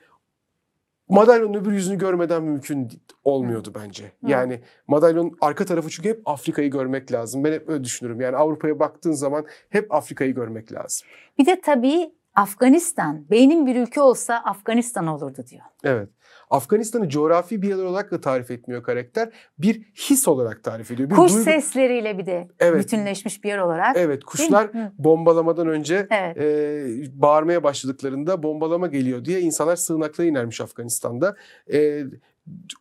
madalyonun 1.09 1.53
öbür 1.53 1.71
yüzünü 1.71 1.97
görmeden 1.97 2.43
mümkün 2.43 2.89
olmuyordu 3.23 3.71
bence. 3.75 4.03
Hı. 4.03 4.09
Yani 4.21 4.61
madalyonun 4.87 5.37
arka 5.41 5.65
tarafı 5.65 5.89
çünkü 5.89 6.09
hep 6.09 6.21
Afrika'yı 6.25 6.71
görmek 6.71 7.11
lazım. 7.11 7.43
Ben 7.43 7.51
hep 7.51 7.69
öyle 7.69 7.83
düşünürüm. 7.83 8.21
Yani 8.21 8.37
Avrupa'ya 8.37 8.79
baktığın 8.79 9.11
zaman 9.11 9.45
hep 9.69 9.93
Afrika'yı 9.93 10.35
görmek 10.35 10.73
lazım. 10.73 11.07
Bir 11.39 11.45
de 11.45 11.61
tabii 11.61 12.11
Afganistan. 12.35 13.29
Beynin 13.29 13.65
bir 13.65 13.75
ülke 13.75 14.01
olsa 14.01 14.35
Afganistan 14.35 15.07
olurdu 15.07 15.45
diyor. 15.51 15.63
Evet. 15.83 16.09
Afganistan'ı 16.49 17.09
coğrafi 17.09 17.61
bir 17.61 17.67
yer 17.69 17.75
olarak 17.83 18.11
da 18.11 18.21
tarif 18.21 18.51
etmiyor 18.51 18.83
karakter. 18.83 19.29
Bir 19.59 19.81
his 19.95 20.27
olarak 20.27 20.63
tarif 20.63 20.91
ediyor. 20.91 21.09
Bir 21.09 21.15
Kuş 21.15 21.31
duygu- 21.31 21.43
sesleriyle 21.43 22.17
bir 22.17 22.25
de 22.25 22.47
Evet. 22.59 22.83
bütünleşmiş 22.83 23.43
bir 23.43 23.49
yer 23.49 23.57
olarak. 23.57 23.97
Evet 23.97 24.23
kuşlar 24.23 24.69
bombalamadan 24.97 25.67
önce 25.67 26.07
Evet. 26.11 26.37
e, 26.37 27.21
bağırmaya 27.21 27.63
başladıklarında 27.63 28.43
bombalama 28.43 28.87
geliyor 28.87 29.25
diye 29.25 29.41
insanlar 29.41 29.75
sığınaklara 29.75 30.27
inermiş 30.27 30.61
Afganistan'da. 30.61 31.35
E, 31.73 32.03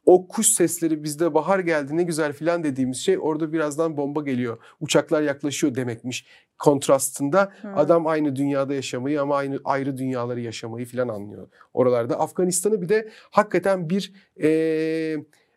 o 0.06 0.28
kuş 0.28 0.46
sesleri 0.46 1.04
bizde 1.04 1.34
bahar 1.34 1.58
geldi 1.58 1.96
ne 1.96 2.02
güzel 2.02 2.32
filan 2.32 2.64
dediğimiz 2.64 2.96
şey 2.98 3.18
orada 3.20 3.52
birazdan 3.52 3.96
bomba 3.96 4.22
geliyor. 4.22 4.58
Uçaklar 4.80 5.22
yaklaşıyor 5.22 5.74
demekmiş. 5.74 6.26
Kontrastında 6.58 7.52
Hı. 7.62 7.68
adam 7.68 8.06
aynı 8.06 8.36
dünyada 8.36 8.74
yaşamayı 8.74 9.22
ama 9.22 9.36
aynı 9.36 9.58
ayrı 9.64 9.96
dünyaları 9.96 10.40
yaşamayı 10.40 10.86
filan 10.86 11.08
anlıyor 11.08 11.48
oralarda. 11.74 12.20
Afganistan'ı 12.20 12.82
bir 12.82 12.88
de 12.88 13.10
hakikaten 13.30 13.90
bir 13.90 14.12
e, 14.42 14.48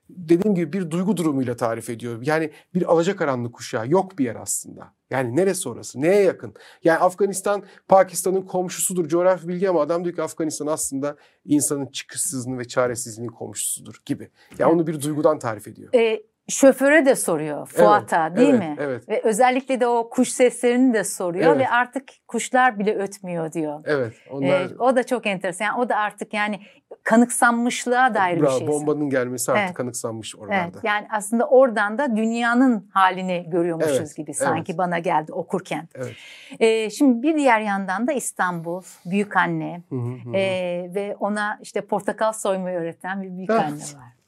dediğim 0.10 0.56
gibi 0.56 0.74
bir 0.74 0.92
duygu 0.92 1.18
durumuyla 1.18 1.56
tarif 1.56 1.90
ediyor. 1.90 2.20
Yani 2.22 2.52
bir 2.76 2.92
alacakaranlık 2.92 3.54
kuşağı 3.54 3.90
yok 3.90 4.20
bir 4.20 4.26
yer 4.26 4.36
aslında. 4.36 4.94
Yani 5.10 5.36
neresi 5.36 5.70
orası? 5.70 6.02
Neye 6.02 6.22
yakın? 6.22 6.54
Yani 6.84 7.00
Afganistan 7.00 7.64
Pakistan'ın 7.88 8.42
komşusudur 8.42 9.08
coğrafi 9.08 9.48
bilgi 9.48 9.70
ama 9.70 9.82
adam 9.82 10.04
diyor 10.04 10.16
ki 10.16 10.24
Afganistan 10.24 10.68
aslında 10.68 11.16
insanın 11.46 11.86
çıkışsızlığını 11.86 12.60
ve 12.60 12.66
çaresizliğinin 12.66 13.34
komşusudur 13.34 14.02
gibi. 14.06 14.30
Yani 14.60 14.74
onu 14.74 14.88
bir 14.88 15.02
duygudan 15.02 15.40
tarif 15.40 15.68
ediyor. 15.68 15.94
E, 15.94 16.24
şoföre 16.50 17.06
de 17.06 17.16
soruyor 17.16 17.68
Fuat'a 17.68 18.36
değil 18.36 18.50
evet, 18.50 18.60
mi? 18.60 18.76
Evet. 18.80 19.10
Ve 19.10 19.22
özellikle 19.24 19.80
de 19.80 19.88
o 19.88 20.10
kuş 20.10 20.30
seslerini 20.30 20.94
de 20.94 21.04
soruyor 21.04 21.56
Evet. 21.56 21.60
ve 21.60 21.70
artık 21.70 22.04
kuşlar 22.28 22.80
bile 22.80 22.96
ötmüyor 22.96 23.52
diyor. 23.52 23.84
Evet. 23.86 24.14
Onlar 24.32 24.62
E, 24.62 24.76
o 24.80 24.96
da 24.96 25.06
çok 25.06 25.26
enteresan. 25.28 25.66
Yani 25.66 25.80
o 25.80 25.90
da 25.90 25.96
artık 25.96 26.34
yani 26.34 26.60
kanıksanmışlığa 27.04 28.14
dair 28.14 28.42
Bravo, 28.42 28.54
bir 28.54 28.58
şey. 28.60 28.68
Bombanın 28.68 29.10
gelmesi 29.10 29.52
artık 29.52 29.64
Evet. 29.64 29.74
kanıksanmış 29.74 30.36
oralarda. 30.36 30.72
Evet, 30.74 30.84
yani 30.84 31.08
aslında 31.12 31.46
oradan 31.46 31.98
da 31.98 32.16
dünyanın 32.16 32.90
halini 32.94 33.46
görüyormuşuz 33.50 33.98
Evet, 33.98 34.16
gibi 34.16 34.34
sanki 34.34 34.72
evet. 34.72 34.78
bana 34.78 35.00
geldi 35.00 35.34
okurken. 35.34 35.88
Evet. 35.96 36.16
Ee, 36.60 36.90
şimdi 36.90 37.24
bir 37.24 37.38
diğer 37.38 37.60
yandan 37.60 38.08
da 38.08 38.12
İstanbul, 38.12 38.82
büyük 39.06 39.38
anne 39.38 39.82
Hı 39.90 39.96
hı 39.96 40.30
hı. 40.30 40.36
ee, 40.36 40.92
ve 40.96 41.16
ona 41.20 41.60
işte 41.62 41.82
portakal 41.82 42.34
soymayı 42.34 42.78
öğreten 42.78 43.22
bir 43.22 43.38
büyük 43.38 43.50
anne 43.50 43.72
var. 43.72 44.19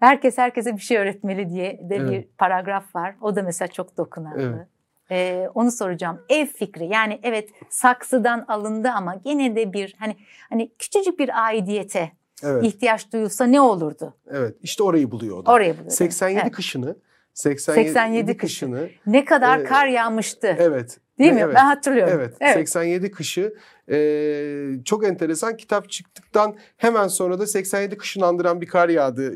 Herkes 0.00 0.38
herkese 0.38 0.76
bir 0.76 0.80
şey 0.80 0.96
öğretmeli 0.98 1.50
diye 1.50 1.80
de 1.90 2.00
bir 2.00 2.12
Evet. 2.12 2.38
paragraf 2.38 2.94
var. 2.94 3.14
O 3.20 3.36
da 3.36 3.42
mesela 3.42 3.68
çok 3.68 3.96
dokunaklı. 3.96 4.42
Evet. 4.42 4.66
Ee, 5.10 5.48
onu 5.54 5.70
soracağım. 5.70 6.20
Ev 6.28 6.46
fikri 6.46 6.86
yani 6.86 7.20
evet 7.22 7.48
saksıdan 7.68 8.44
alındı 8.48 8.88
ama 8.88 9.14
gene 9.14 9.56
de 9.56 9.72
bir 9.72 9.96
hani 9.98 10.16
hani 10.50 10.72
küçücük 10.78 11.18
bir 11.18 11.44
aidiyete 11.44 12.12
evet. 12.44 12.64
ihtiyaç 12.64 13.12
duyulsa 13.12 13.44
ne 13.44 13.60
olurdu? 13.60 14.14
Evet. 14.30 14.56
İşte 14.62 14.82
orayı 14.82 15.10
buluyor 15.10 15.36
o 15.38 15.46
da. 15.46 15.52
Oraya 15.52 15.74
buluyor. 15.74 15.90
87 15.90 16.40
Evet. 16.42 16.52
kışını 16.52 16.96
87, 17.34 17.88
87 17.88 18.36
kışını 18.36 18.88
Ne 19.06 19.24
kadar 19.24 19.58
Ee, 19.58 19.64
kar 19.64 19.86
yağmıştı. 19.86 20.56
evet. 20.58 20.98
Değil 21.20 21.32
mi? 21.32 21.40
Evet. 21.40 21.54
Ben 21.54 21.64
hatırlıyorum. 21.64 22.14
Evet, 22.40 22.54
87 22.54 23.10
kışı 23.10 23.54
e, 23.90 24.70
çok 24.84 25.06
enteresan 25.06 25.56
kitap 25.56 25.90
çıktıktan 25.90 26.56
hemen 26.76 27.08
sonra 27.08 27.38
da 27.38 27.46
87 27.46 27.96
kışını 27.96 28.26
andıran 28.26 28.60
bir 28.60 28.66
kar 28.66 28.88
yağdı 28.88 29.34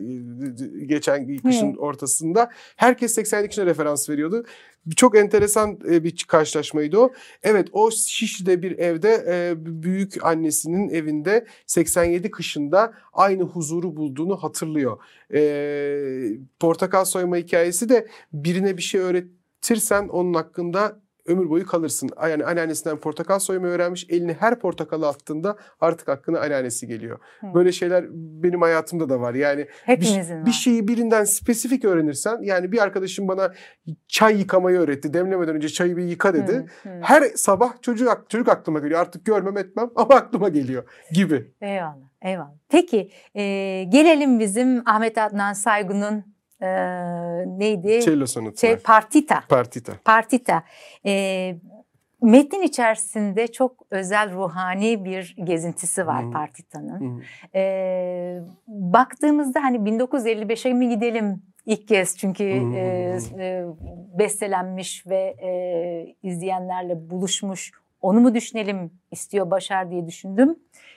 geçen 0.86 1.36
kışın 1.36 1.76
ortasında. 1.76 2.50
Herkes 2.76 3.14
87 3.14 3.48
kışına 3.48 3.66
referans 3.66 4.10
veriyordu. 4.10 4.44
Çok 4.96 5.16
enteresan 5.16 5.80
bir 5.80 6.24
karşılaşmaydı 6.28 6.98
o. 6.98 7.12
Evet 7.42 7.68
o 7.72 7.90
Şişli'de 7.90 8.62
bir 8.62 8.78
evde 8.78 9.54
büyük 9.56 10.26
annesinin 10.26 10.88
evinde 10.88 11.46
87 11.66 12.30
kışında 12.30 12.94
aynı 13.12 13.42
huzuru 13.42 13.96
bulduğunu 13.96 14.36
hatırlıyor. 14.36 14.98
Portakal 16.60 17.04
soyma 17.04 17.36
hikayesi 17.36 17.88
de 17.88 18.06
birine 18.32 18.76
bir 18.76 18.82
şey 18.82 19.00
öğretirsen 19.00 20.08
onun 20.08 20.34
hakkında 20.34 21.03
ömür 21.26 21.50
boyu 21.50 21.66
kalırsın. 21.66 22.10
Yani 22.22 22.44
anneannesinden 22.44 22.96
portakal 22.96 23.38
soymayı 23.38 23.72
öğrenmiş. 23.72 24.06
Elini 24.08 24.32
her 24.32 24.58
portakalı 24.58 25.08
attığında 25.08 25.56
artık 25.80 26.08
hakkına 26.08 26.40
anneannesi 26.40 26.86
geliyor. 26.86 27.18
Hı. 27.40 27.46
Böyle 27.54 27.72
şeyler 27.72 28.04
benim 28.12 28.62
hayatımda 28.62 29.08
da 29.08 29.20
var. 29.20 29.34
Yani 29.34 29.60
bir, 29.60 29.68
Hepimizin 29.84 30.36
var. 30.36 30.46
bir 30.46 30.52
şeyi 30.52 30.88
birinden 30.88 31.24
spesifik 31.24 31.84
öğrenirsen 31.84 32.38
yani 32.42 32.72
bir 32.72 32.82
arkadaşım 32.82 33.28
bana 33.28 33.52
çay 34.08 34.38
yıkamayı 34.38 34.78
öğretti. 34.78 35.14
Demlemeden 35.14 35.54
önce 35.54 35.68
çayı 35.68 35.96
bir 35.96 36.04
yıka 36.04 36.34
dedi. 36.34 36.66
Hı, 36.82 36.88
hı. 36.88 36.98
Her 37.00 37.22
sabah 37.22 37.82
çocuk 37.82 38.26
çocuk 38.28 38.48
aklıma 38.48 38.78
geliyor. 38.78 39.00
Artık 39.00 39.26
görmem 39.26 39.56
etmem 39.56 39.90
ama 39.96 40.14
aklıma 40.14 40.48
geliyor 40.48 40.84
gibi. 41.12 41.52
Eyvallah, 41.60 42.08
eyvallah. 42.22 42.54
Peki 42.68 43.10
e, 43.34 43.42
gelelim 43.84 44.40
bizim 44.40 44.88
Ahmet 44.88 45.18
Adnan 45.18 45.52
Saygun'un 45.52 46.33
e, 46.64 47.58
neydi? 47.58 48.00
Cello 48.04 48.26
sanatı 48.26 48.60
Şey, 48.60 48.76
partita. 48.76 49.42
Partita. 49.48 49.92
Partita. 50.04 50.62
E, 51.06 51.54
metnin 52.22 52.62
içerisinde 52.62 53.46
çok 53.46 53.86
özel 53.90 54.32
ruhani 54.34 55.04
bir 55.04 55.36
gezintisi 55.44 56.06
var 56.06 56.26
Hı. 56.26 56.30
Partita'nın. 56.30 57.00
Hı. 57.00 57.58
E, 57.58 58.40
baktığımızda 58.68 59.62
hani 59.62 59.76
1955'e 59.76 60.72
mi 60.72 60.88
gidelim 60.88 61.42
ilk 61.66 61.88
kez 61.88 62.16
çünkü 62.16 62.44
e, 62.44 63.18
e, 63.38 63.64
bestelenmiş 64.18 65.06
ve 65.06 65.36
e, 65.42 65.48
izleyenlerle 66.22 67.10
buluşmuş. 67.10 67.72
Onu 68.02 68.20
mu 68.20 68.34
düşünelim 68.34 68.90
istiyor 69.10 69.50
Başar 69.50 69.90
diye 69.90 70.06
düşündüm. 70.06 70.56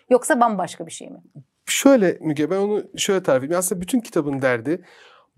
Yoksa 0.09 0.39
bambaşka 0.39 0.85
bir 0.85 0.91
şey 0.91 1.09
mi? 1.09 1.17
Şöyle 1.65 2.17
Müge 2.21 2.49
ben 2.49 2.57
onu 2.57 2.83
şöyle 2.97 3.23
tarif 3.23 3.43
edeyim. 3.43 3.59
Aslında 3.59 3.81
bütün 3.81 3.99
kitabın 3.99 4.41
derdi 4.41 4.81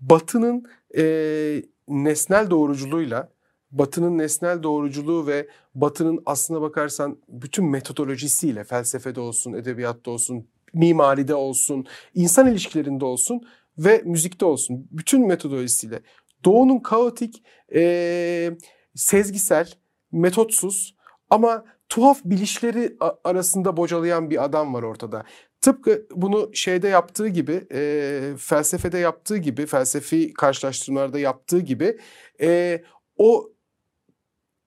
Batı'nın 0.00 0.64
e, 0.96 1.62
nesnel 1.88 2.50
doğruculuğuyla 2.50 3.32
Batı'nın 3.70 4.18
nesnel 4.18 4.62
doğruculuğu 4.62 5.26
ve 5.26 5.48
Batı'nın 5.74 6.22
aslına 6.26 6.60
bakarsan 6.60 7.18
bütün 7.28 7.64
metodolojisiyle 7.64 8.64
felsefede 8.64 9.20
olsun, 9.20 9.52
edebiyatta 9.52 10.10
olsun, 10.10 10.48
mimaride 10.74 11.34
olsun, 11.34 11.86
insan 12.14 12.46
ilişkilerinde 12.46 13.04
olsun 13.04 13.40
ve 13.78 14.02
müzikte 14.04 14.44
olsun 14.44 14.88
bütün 14.90 15.26
metodolojisiyle 15.26 16.00
Doğu'nun 16.44 16.78
kaotik, 16.78 17.42
e, 17.74 18.52
sezgisel, 18.94 19.72
metotsuz 20.12 20.96
ama 21.30 21.64
tuhaf 21.88 22.20
bilişleri 22.24 22.96
arasında 23.24 23.76
bocalayan 23.76 24.30
bir 24.30 24.44
adam 24.44 24.74
var 24.74 24.82
ortada. 24.82 25.24
Tıpkı 25.60 26.06
bunu 26.14 26.50
şeyde 26.54 26.88
yaptığı 26.88 27.28
gibi, 27.28 27.66
e, 27.72 28.20
felsefede 28.38 28.98
yaptığı 28.98 29.36
gibi, 29.36 29.66
felsefi 29.66 30.32
karşılaştırmalarda 30.32 31.18
yaptığı 31.18 31.60
gibi 31.60 31.98
e, 32.40 32.82
o 33.16 33.50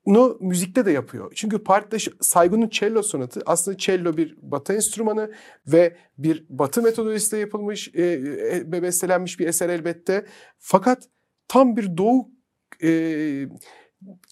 nu 0.06 0.38
müzikte 0.42 0.86
de 0.86 0.92
yapıyor. 0.92 1.32
Çünkü 1.36 1.64
şu- 2.00 2.18
Saygun'un 2.22 2.70
cello 2.70 3.04
sonatı 3.04 3.42
aslında 3.46 3.78
cello 3.78 4.18
bir 4.18 4.38
batı 4.42 4.74
enstrümanı 4.74 5.34
ve 5.68 5.98
bir 6.18 6.46
batı 6.50 6.82
metodolojisiyle 6.82 7.42
yapılmış, 7.42 7.92
e, 7.94 8.04
e, 8.52 8.72
bestelenmiş 8.72 9.40
bir 9.40 9.48
eser 9.48 9.70
elbette. 9.70 10.26
Fakat 10.60 11.10
tam 11.48 11.78
bir 11.78 11.98
doğu 11.98 12.32
e, 12.84 12.90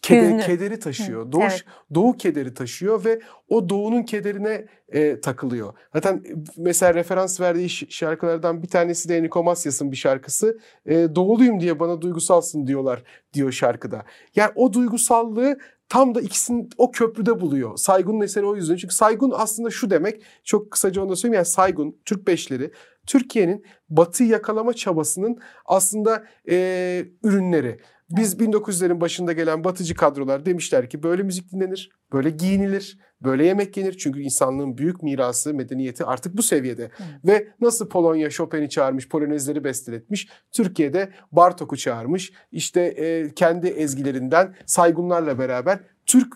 keder- 0.01 0.25
Hüznü. 0.27 0.41
kederi 0.45 0.79
taşıyor. 0.79 1.25
Hı, 1.25 1.31
Doğu, 1.31 1.41
evet. 1.41 1.65
doğu 1.93 2.17
kederi 2.17 2.53
taşıyor 2.53 3.05
ve 3.05 3.19
o 3.49 3.69
doğunun 3.69 4.03
kederine 4.03 4.65
e, 4.89 5.21
takılıyor. 5.21 5.73
Zaten 5.93 6.23
mesela 6.57 6.93
referans 6.93 7.41
verdiği 7.41 7.69
şarkılardan 7.69 8.63
bir 8.63 8.67
tanesi 8.67 9.09
de 9.09 9.17
Enrico 9.17 9.43
Macias'ın 9.43 9.91
bir 9.91 9.97
şarkısı. 9.97 10.59
E, 10.85 10.93
doğuluyum 11.15 11.59
diye 11.59 11.79
bana 11.79 12.01
duygusalsın 12.01 12.67
diyorlar 12.67 13.03
diyor 13.33 13.51
şarkıda. 13.51 14.05
Yani 14.35 14.51
o 14.55 14.73
duygusallığı 14.73 15.57
tam 15.89 16.15
da 16.15 16.21
ikisini 16.21 16.69
o 16.77 16.91
köprüde 16.91 17.41
buluyor. 17.41 17.77
Saygun'un 17.77 18.21
eseri 18.21 18.45
o 18.45 18.55
yüzden. 18.55 18.75
Çünkü 18.75 18.95
Saygun 18.95 19.33
aslında 19.35 19.69
şu 19.69 19.89
demek. 19.89 20.21
Çok 20.43 20.71
kısaca 20.71 21.01
onu 21.01 21.09
da 21.09 21.15
söyleyeyim. 21.15 21.33
Yani 21.35 21.45
Saygun, 21.45 21.97
Türk 22.05 22.27
Beşleri, 22.27 22.71
Türkiye'nin 23.07 23.65
batıyı 23.89 24.29
yakalama 24.29 24.73
çabasının 24.73 25.37
aslında 25.65 26.23
e, 26.49 27.05
ürünleri. 27.23 27.79
Biz 28.15 28.33
1900'lerin 28.39 29.01
başında 29.01 29.33
gelen 29.33 29.63
batıcı 29.63 29.95
kadrolar 29.95 30.45
demişler 30.45 30.89
ki 30.89 31.03
böyle 31.03 31.23
müzik 31.23 31.51
dinlenir, 31.51 31.89
böyle 32.13 32.29
giyinilir, 32.29 32.97
böyle 33.21 33.45
yemek 33.45 33.77
yenir. 33.77 33.97
Çünkü 33.97 34.21
insanlığın 34.21 34.77
büyük 34.77 35.03
mirası, 35.03 35.53
medeniyeti 35.53 36.05
artık 36.05 36.37
bu 36.37 36.43
seviyede. 36.43 36.91
Ve 37.25 37.47
nasıl 37.61 37.89
Polonya 37.89 38.29
Chopin'i 38.29 38.69
çağırmış, 38.69 39.09
Polonezleri 39.09 39.63
besteletmiş, 39.63 40.29
Türkiye'de 40.51 41.11
Bartok'u 41.31 41.77
çağırmış. 41.77 42.33
İşte 42.51 42.81
e, 42.81 43.33
kendi 43.33 43.67
ezgilerinden 43.67 44.55
saygunlarla 44.65 45.39
beraber 45.39 45.79
Türk 46.11 46.33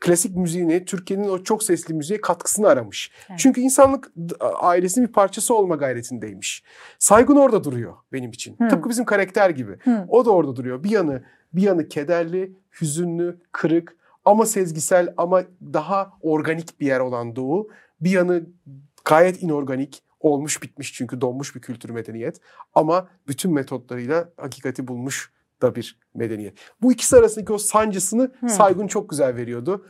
klasik 0.00 0.36
müziğini, 0.36 0.84
Türkiye'nin 0.84 1.28
o 1.28 1.42
çok 1.42 1.62
sesli 1.62 1.94
müziğe 1.94 2.20
katkısını 2.20 2.68
aramış. 2.68 3.10
Evet. 3.30 3.38
Çünkü 3.38 3.60
insanlık 3.60 4.12
ailesinin 4.40 5.08
bir 5.08 5.12
parçası 5.12 5.54
olma 5.54 5.76
gayretindeymiş. 5.76 6.64
Saygun 6.98 7.36
orada 7.36 7.64
duruyor 7.64 7.94
benim 8.12 8.30
için. 8.30 8.56
Hı. 8.60 8.68
Tıpkı 8.68 8.88
bizim 8.88 9.04
karakter 9.04 9.50
gibi. 9.50 9.78
Hı. 9.78 10.06
O 10.08 10.24
da 10.24 10.30
orada 10.30 10.56
duruyor. 10.56 10.84
Bir 10.84 10.90
yanı 10.90 11.24
bir 11.52 11.62
yanı 11.62 11.88
kederli, 11.88 12.56
hüzünlü, 12.80 13.40
kırık 13.52 13.96
ama 14.24 14.46
sezgisel 14.46 15.14
ama 15.16 15.42
daha 15.62 16.12
organik 16.20 16.80
bir 16.80 16.86
yer 16.86 17.00
olan 17.00 17.36
Doğu. 17.36 17.68
Bir 18.00 18.10
yanı 18.10 18.46
gayet 19.04 19.42
inorganik, 19.42 20.02
olmuş 20.20 20.62
bitmiş 20.62 20.92
çünkü 20.92 21.20
donmuş 21.20 21.54
bir 21.54 21.60
kültür 21.60 21.90
medeniyet. 21.90 22.40
Ama 22.74 23.08
bütün 23.28 23.54
metotlarıyla 23.54 24.28
hakikati 24.36 24.88
bulmuş 24.88 25.35
da 25.62 25.74
bir 25.74 25.98
medeniyet. 26.14 26.58
Bu 26.82 26.92
ikisi 26.92 27.16
arasındaki 27.16 27.52
o 27.52 27.58
sancısını 27.58 28.32
Hı. 28.40 28.48
Saygun 28.48 28.86
çok 28.86 29.10
güzel 29.10 29.36
veriyordu. 29.36 29.86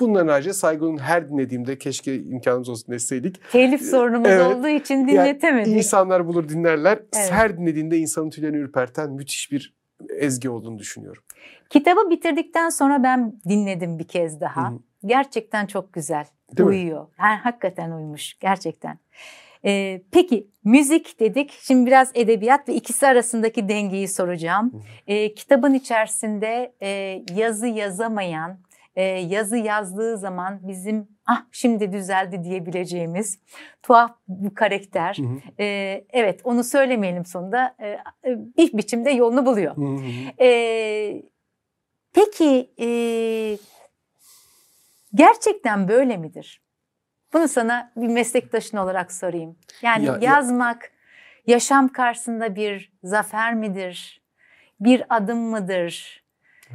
Bunların 0.00 0.28
haricinde 0.28 0.54
Saygun'un 0.54 0.98
her 0.98 1.28
dinlediğimde 1.28 1.78
keşke 1.78 2.22
imkanımız 2.22 2.68
olsun 2.68 2.94
deseydik. 2.94 3.40
Telif 3.52 3.82
sorunumuz 3.82 4.28
Evet. 4.30 4.46
olduğu 4.46 4.68
için 4.68 5.08
dinletemedik. 5.08 5.76
İnsanlar 5.76 6.26
bulur 6.26 6.48
dinlerler. 6.48 6.98
Evet. 7.16 7.32
Her 7.32 7.58
dinlediğinde 7.58 7.98
insanın 7.98 8.30
tüylerini 8.30 8.56
ürperten 8.56 9.10
müthiş 9.10 9.52
bir 9.52 9.74
ezgi 10.10 10.50
olduğunu 10.50 10.78
düşünüyorum. 10.78 11.22
Kitabı 11.70 12.10
bitirdikten 12.10 12.68
sonra 12.68 13.02
ben 13.02 13.40
dinledim 13.48 13.98
bir 13.98 14.08
kez 14.08 14.40
daha. 14.40 14.70
Hı 14.70 14.74
hı. 14.74 14.78
Gerçekten 15.06 15.66
çok 15.66 15.92
güzel. 15.92 16.26
Değil 16.56 16.68
mi? 16.68 16.74
uyuyor. 16.74 17.06
Yani 17.20 17.36
hakikaten 17.36 17.90
uymuş 17.90 18.38
gerçekten. 18.38 18.98
Ee, 19.64 20.02
peki 20.12 20.50
müzik 20.64 21.20
dedik. 21.20 21.52
Şimdi 21.60 21.86
biraz 21.86 22.10
edebiyat 22.14 22.68
ve 22.68 22.74
ikisi 22.74 23.06
arasındaki 23.06 23.68
dengeyi 23.68 24.08
soracağım. 24.08 24.84
Ee, 25.06 25.34
kitabın 25.34 25.74
içerisinde 25.74 26.74
e, 26.80 27.22
yazı 27.34 27.66
yazamayan, 27.66 28.58
e, 28.96 29.02
yazı 29.04 29.56
yazdığı 29.56 30.18
zaman 30.18 30.60
bizim 30.62 31.08
ah 31.26 31.44
şimdi 31.52 31.92
düzeldi 31.92 32.44
diyebileceğimiz 32.44 33.38
tuhaf 33.82 34.10
bir 34.28 34.54
karakter. 34.54 35.16
Hı 35.18 35.22
hı. 35.22 35.38
Ee, 35.60 36.04
evet 36.10 36.40
onu 36.44 36.64
söylemeyelim 36.64 37.24
sonunda. 37.24 37.76
E, 37.80 37.98
bir 38.56 38.78
biçimde 38.78 39.10
yolunu 39.10 39.46
buluyor. 39.46 39.76
Hı 39.76 39.80
hı. 39.80 40.00
Ee, 40.40 41.22
peki 42.14 42.70
e, 42.80 42.88
gerçekten 45.14 45.88
böyle 45.88 46.16
midir? 46.16 46.62
Bunu 47.32 47.48
sana 47.48 47.92
bir 47.96 48.08
meslektaşın 48.08 48.76
olarak 48.76 49.12
sorayım. 49.12 49.56
Yani 49.82 50.04
Ya- 50.04 50.12
ya- 50.12 50.18
yazmak 50.20 50.90
yaşam 51.46 51.88
karşısında 51.88 52.54
bir 52.56 52.92
zafer 53.04 53.54
midir? 53.54 54.22
Bir 54.80 55.02
adım 55.10 55.38
mıdır? 55.38 56.24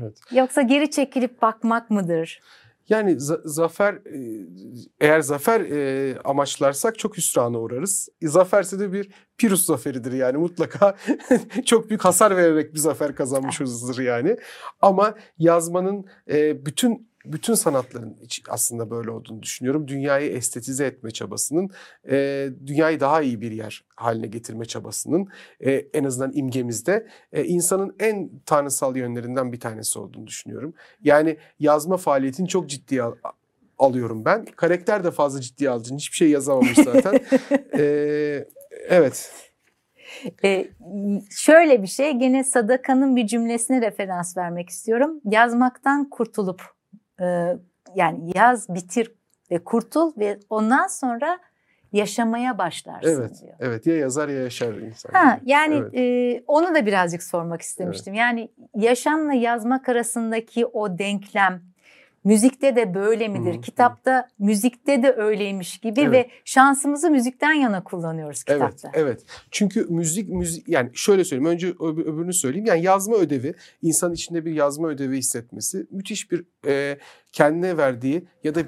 Evet. 0.01 0.17
Yoksa 0.31 0.61
geri 0.61 0.91
çekilip 0.91 1.41
bakmak 1.41 1.89
mıdır? 1.89 2.41
Yani 2.89 3.11
za- 3.11 3.41
zafer 3.47 3.93
e, 3.93 4.45
eğer 5.01 5.19
zafer 5.19 5.61
e, 5.61 6.15
amaçlarsak 6.23 6.99
çok 6.99 7.17
hüsrana 7.17 7.59
uğrarız. 7.59 8.09
E, 8.21 8.27
Zaferse 8.27 8.79
de 8.79 8.93
bir 8.93 9.09
Pirus 9.37 9.65
zaferidir 9.65 10.11
yani 10.11 10.37
mutlaka 10.37 10.95
çok 11.65 11.89
büyük 11.89 12.05
hasar 12.05 12.37
vererek 12.37 12.73
bir 12.73 12.79
zafer 12.79 13.15
kazanmışızdır 13.15 14.03
yani. 14.03 14.37
Ama 14.81 15.15
yazmanın 15.37 16.05
e, 16.31 16.65
bütün 16.65 17.09
bütün 17.25 17.53
sanatların 17.53 18.17
aslında 18.49 18.89
böyle 18.89 19.11
olduğunu 19.11 19.43
düşünüyorum. 19.43 19.87
Dünyayı 19.87 20.31
estetize 20.31 20.85
etme 20.85 21.11
çabasının, 21.11 21.69
e, 22.09 22.49
dünyayı 22.65 22.99
daha 22.99 23.21
iyi 23.21 23.41
bir 23.41 23.51
yer 23.51 23.85
haline 23.95 24.27
getirme 24.27 24.65
çabasının 24.65 25.27
e, 25.59 25.71
en 25.71 26.03
azından 26.03 26.31
imgemizde 26.33 27.07
e, 27.33 27.43
insanın 27.43 27.95
en 27.99 28.29
tanrısal 28.45 28.97
yönlerinden 28.97 29.51
bir 29.51 29.59
tanesi 29.59 29.99
olduğunu 29.99 30.27
düşünüyorum. 30.27 30.73
Yani 31.03 31.37
yazma 31.59 31.97
faaliyetini 31.97 32.47
çok 32.47 32.69
ciddiye 32.69 33.03
al- 33.03 33.15
alıyorum 33.79 34.25
ben. 34.25 34.45
Karakter 34.45 35.03
de 35.03 35.11
fazla 35.11 35.41
ciddiye 35.41 35.69
alacağım. 35.69 35.97
Hiçbir 35.97 36.17
şey 36.17 36.29
yazamamış 36.29 36.77
zaten. 36.77 37.19
Ee, 37.77 38.47
evet. 38.89 39.31
Ee, 40.43 40.67
şöyle 41.29 41.81
bir 41.81 41.87
şey 41.87 42.11
gene 42.11 42.43
Sadaka'nın 42.43 43.15
bir 43.15 43.27
cümlesine 43.27 43.81
referans 43.81 44.37
vermek 44.37 44.69
istiyorum. 44.69 45.21
Yazmaktan 45.25 46.09
kurtulup 46.09 46.61
e, 47.23 47.57
yani 47.95 48.31
yaz 48.35 48.69
bitir 48.69 49.11
ve 49.51 49.63
kurtul 49.63 50.11
ve 50.17 50.39
ondan 50.49 50.87
sonra 50.87 51.39
yaşamaya 51.91 52.57
başlarsın 52.57 53.21
Evet. 53.21 53.41
diyor. 53.41 53.53
Evet. 53.59 53.87
Ya 53.87 53.97
yazar 53.97 54.29
ya 54.29 54.41
yaşar 54.41 54.73
insan. 54.73 55.13
Ha, 55.13 55.39
yani 55.45 55.75
Evet. 55.75 55.93
e, 55.95 56.43
onu 56.47 56.75
da 56.75 56.85
birazcık 56.85 57.23
sormak 57.23 57.61
istemiştim. 57.61 58.13
Yani 58.13 58.51
yaşamla 58.75 59.33
yazmak 59.33 59.89
arasındaki 59.89 60.65
o 60.65 60.97
denklem 60.97 61.61
müzikte 62.23 62.75
de 62.75 62.93
böyle 62.93 63.27
midir? 63.27 63.57
Hı. 63.57 63.61
Kitapta 63.61 64.27
müzikte 64.39 65.03
de 65.03 65.13
öyleymiş 65.13 65.77
gibi 65.77 66.01
Evet. 66.01 66.13
ve 66.13 66.29
şansımızı 66.45 67.11
müzikten 67.11 67.53
yana 67.53 67.83
kullanıyoruz 67.83 68.43
Evet, 68.47 68.61
kitapta. 68.61 68.99
evet. 68.99 69.25
Çünkü 69.51 69.85
müzik 69.89 70.29
müzik 70.29 70.67
yani 70.69 70.89
şöyle 70.93 71.23
söyleyeyim. 71.23 71.51
Önce 71.51 71.69
öb- 71.69 72.01
öbürünü 72.03 72.33
söyleyeyim. 72.33 72.65
Yani 72.65 72.83
yazma 72.83 73.15
ödevi, 73.15 73.53
insan 73.81 74.13
içinde 74.13 74.45
bir 74.45 74.53
yazma 74.53 74.87
ödevi 74.87 75.17
hissetmesi 75.17 75.87
müthiş 75.91 76.31
bir 76.31 76.45
e, 76.67 76.97
kendine 77.31 77.77
verdiği 77.77 78.27
ya 78.43 78.55
da 78.55 78.61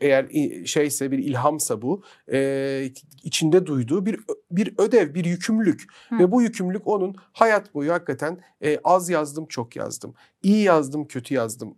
eğer 0.00 0.26
şeyse 0.64 1.10
bir 1.10 1.18
ilhamsa 1.18 1.82
bu 1.82 2.02
e, 2.32 2.88
içinde 3.24 3.66
duyduğu 3.66 4.06
bir 4.06 4.20
bir 4.50 4.74
ödev, 4.78 5.14
bir 5.14 5.24
yükümlülük 5.24 5.84
Hı. 6.08 6.18
ve 6.18 6.30
bu 6.32 6.42
yükümlülük 6.42 6.86
onun 6.86 7.16
hayat 7.32 7.74
boyu 7.74 7.92
hakikaten 7.92 8.38
e, 8.64 8.78
az 8.84 9.10
yazdım, 9.10 9.46
çok 9.46 9.76
yazdım. 9.76 10.14
İyi 10.44 10.62
yazdım, 10.62 11.06
kötü 11.06 11.34
yazdım. 11.34 11.74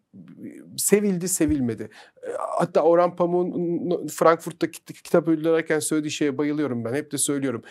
Sevildi, 0.76 1.28
sevilmedi. 1.28 1.82
E, 2.22 2.28
Hatta 2.58 2.82
Orhan 2.82 3.16
Pamuk'un 3.16 4.06
Frankfurt'ta 4.06 4.70
kit- 4.70 5.02
kitap 5.02 5.28
ödülü 5.28 5.48
alırken 5.48 5.78
söylediği 5.78 6.10
şeye 6.10 6.38
bayılıyorum 6.38 6.84
ben. 6.84 6.94
Hep 6.94 7.12
de 7.12 7.18
söylüyorum. 7.18 7.62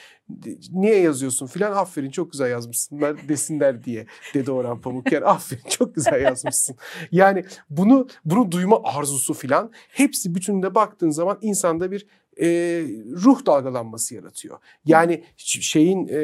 Niye 0.72 1.00
yazıyorsun 1.00 1.48
filan? 1.48 1.72
Aferin 1.72 2.10
çok 2.10 2.32
güzel 2.32 2.52
yazmışsın 2.52 3.02
der, 3.02 3.30
desinler 3.30 3.84
diye 3.84 4.06
dedi 4.34 4.52
Orhan 4.52 4.82
Pamuk. 4.82 5.12
Yani 5.12 5.26
aferin 5.26 5.70
çok 5.70 5.96
güzel 5.96 6.22
yazmışsın. 6.22 6.76
Yani 7.12 7.44
bunu 7.70 8.08
bunu 8.26 8.52
duyma 8.52 8.82
arzusu 8.84 9.34
filan 9.34 9.72
hepsi 9.90 10.36
bütününe 10.36 10.76
baktığın 10.76 11.10
zaman 11.10 11.38
insanda 11.42 11.92
bir 11.92 12.08
e, 12.42 12.48
ruh 13.24 13.46
dalgalanması 13.46 14.16
yaratıyor. 14.16 14.58
Yani 14.86 15.24
şeyin 15.38 16.08
e, 16.08 16.20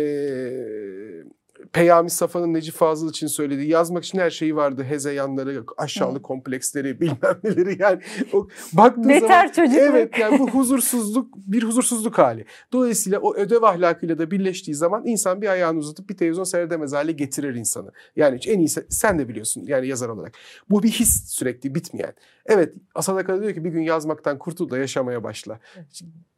Peyami 1.74 2.10
Safa'nın 2.10 2.54
Necip 2.54 2.76
Fazıl 2.76 3.10
için 3.10 3.28
söylediği 3.28 3.70
yazmak 3.70 4.06
için 4.06 4.20
her 4.20 4.30
şeyi 4.30 4.56
vardı. 4.56 4.84
Hezeyanları, 4.84 5.64
aşağılık 5.78 6.24
kompleksleri, 6.24 7.02
bilmem 7.02 7.40
neleri 7.44 7.82
yani. 7.82 8.02
O, 8.34 8.48
baktığın 8.74 9.04
zaman 9.04 9.22
Beter 9.22 9.54
çocuk. 9.54 9.78
Evet 9.78 10.20
yani 10.20 10.40
bu 10.40 10.50
huzursuzluk 10.50 11.36
bir 11.36 11.64
huzursuzluk 11.64 12.18
hali. 12.18 12.46
Dolayısıyla 12.74 13.20
o 13.20 13.36
ödev 13.36 13.64
ahlakıyla 13.64 14.18
da 14.18 14.32
birleştiği 14.32 14.76
zaman 14.76 15.06
insan 15.06 15.42
bir 15.42 15.48
ayağını 15.48 15.80
uzatıp 15.80 16.10
bir 16.10 16.18
televizyon 16.18 16.44
seyredemez 16.44 16.94
hale 16.94 17.12
getirir 17.12 17.56
insanı. 17.56 17.92
Yani 18.16 18.40
en 18.48 18.60
iyisi 18.60 18.86
sen 18.90 19.20
de 19.20 19.30
biliyorsun 19.30 19.64
yani 19.68 19.88
yazar 19.88 20.10
olarak. 20.10 20.34
Bu 20.70 20.84
bir 20.84 20.92
his 20.92 21.30
sürekli 21.30 21.76
bitmeyen. 21.76 22.14
Evet 22.46 22.74
Asadaka 22.96 23.42
diyor 23.42 23.54
ki 23.54 23.64
bir 23.64 23.70
gün 23.70 23.82
yazmaktan 23.82 24.38
kurtul 24.38 24.70
da 24.70 24.78
yaşamaya 24.78 25.24
başla 25.24 25.60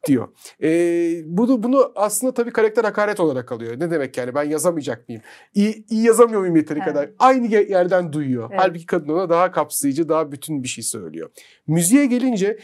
diyor. 0.07 0.27
Ee, 0.63 1.21
bunu 1.25 1.63
bunu 1.63 1.91
aslında 1.95 2.33
tabii 2.33 2.51
karakter 2.51 2.83
hakaret 2.83 3.19
olarak 3.19 3.51
alıyor. 3.51 3.79
Ne 3.79 3.91
demek 3.91 4.17
yani 4.17 4.35
ben 4.35 4.43
yazamayacak 4.43 5.09
mıyım? 5.09 5.21
İyi, 5.53 5.85
iyi 5.89 6.03
yazamıyor 6.05 6.39
muyum 6.39 6.55
yeteri 6.55 6.79
Evet. 6.79 6.87
kadar? 6.87 7.09
Aynı 7.19 7.47
ye- 7.47 7.67
yerden 7.69 8.13
duyuyor. 8.13 8.49
Evet. 8.51 8.61
Halbuki 8.63 8.85
kadın 8.85 9.09
ona 9.09 9.29
daha 9.29 9.51
kapsayıcı, 9.51 10.09
daha 10.09 10.31
bütün 10.31 10.63
bir 10.63 10.67
şey 10.67 10.83
söylüyor. 10.83 11.29
Müziğe 11.67 12.05
gelince 12.05 12.59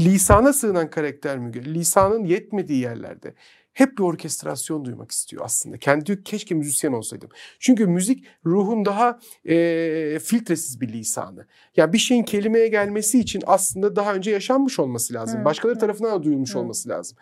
lisana 0.00 0.52
sığınan 0.52 0.90
karakter 0.90 1.38
Müge, 1.38 1.64
lisanın 1.64 2.24
yetmediği 2.24 2.80
yerlerde 2.82 3.34
hep 3.74 3.98
bir 3.98 4.02
orkestrasyon 4.02 4.84
duymak 4.84 5.10
istiyor 5.10 5.44
aslında. 5.44 5.78
Kendi 5.78 6.22
keşke 6.24 6.54
müzisyen 6.54 6.92
olsaydım. 6.92 7.28
Çünkü 7.58 7.86
müzik 7.86 8.24
ruhun 8.46 8.84
daha 8.84 9.18
e, 9.44 10.18
filtresiz 10.18 10.80
bir 10.80 10.88
lisanı. 10.88 11.46
Yani 11.76 11.92
bir 11.92 11.98
şeyin 11.98 12.22
kelimeye 12.22 12.68
gelmesi 12.68 13.20
için 13.20 13.42
aslında 13.46 13.96
daha 13.96 14.14
önce 14.14 14.30
yaşanmış 14.30 14.78
olması 14.78 15.14
lazım. 15.14 15.40
Hı, 15.40 15.44
Başkaları 15.44 15.78
tarafından 15.78 16.20
da 16.20 16.22
duyulmuş 16.22 16.54
Hı. 16.54 16.58
olması 16.58 16.88
lazım. 16.88 17.18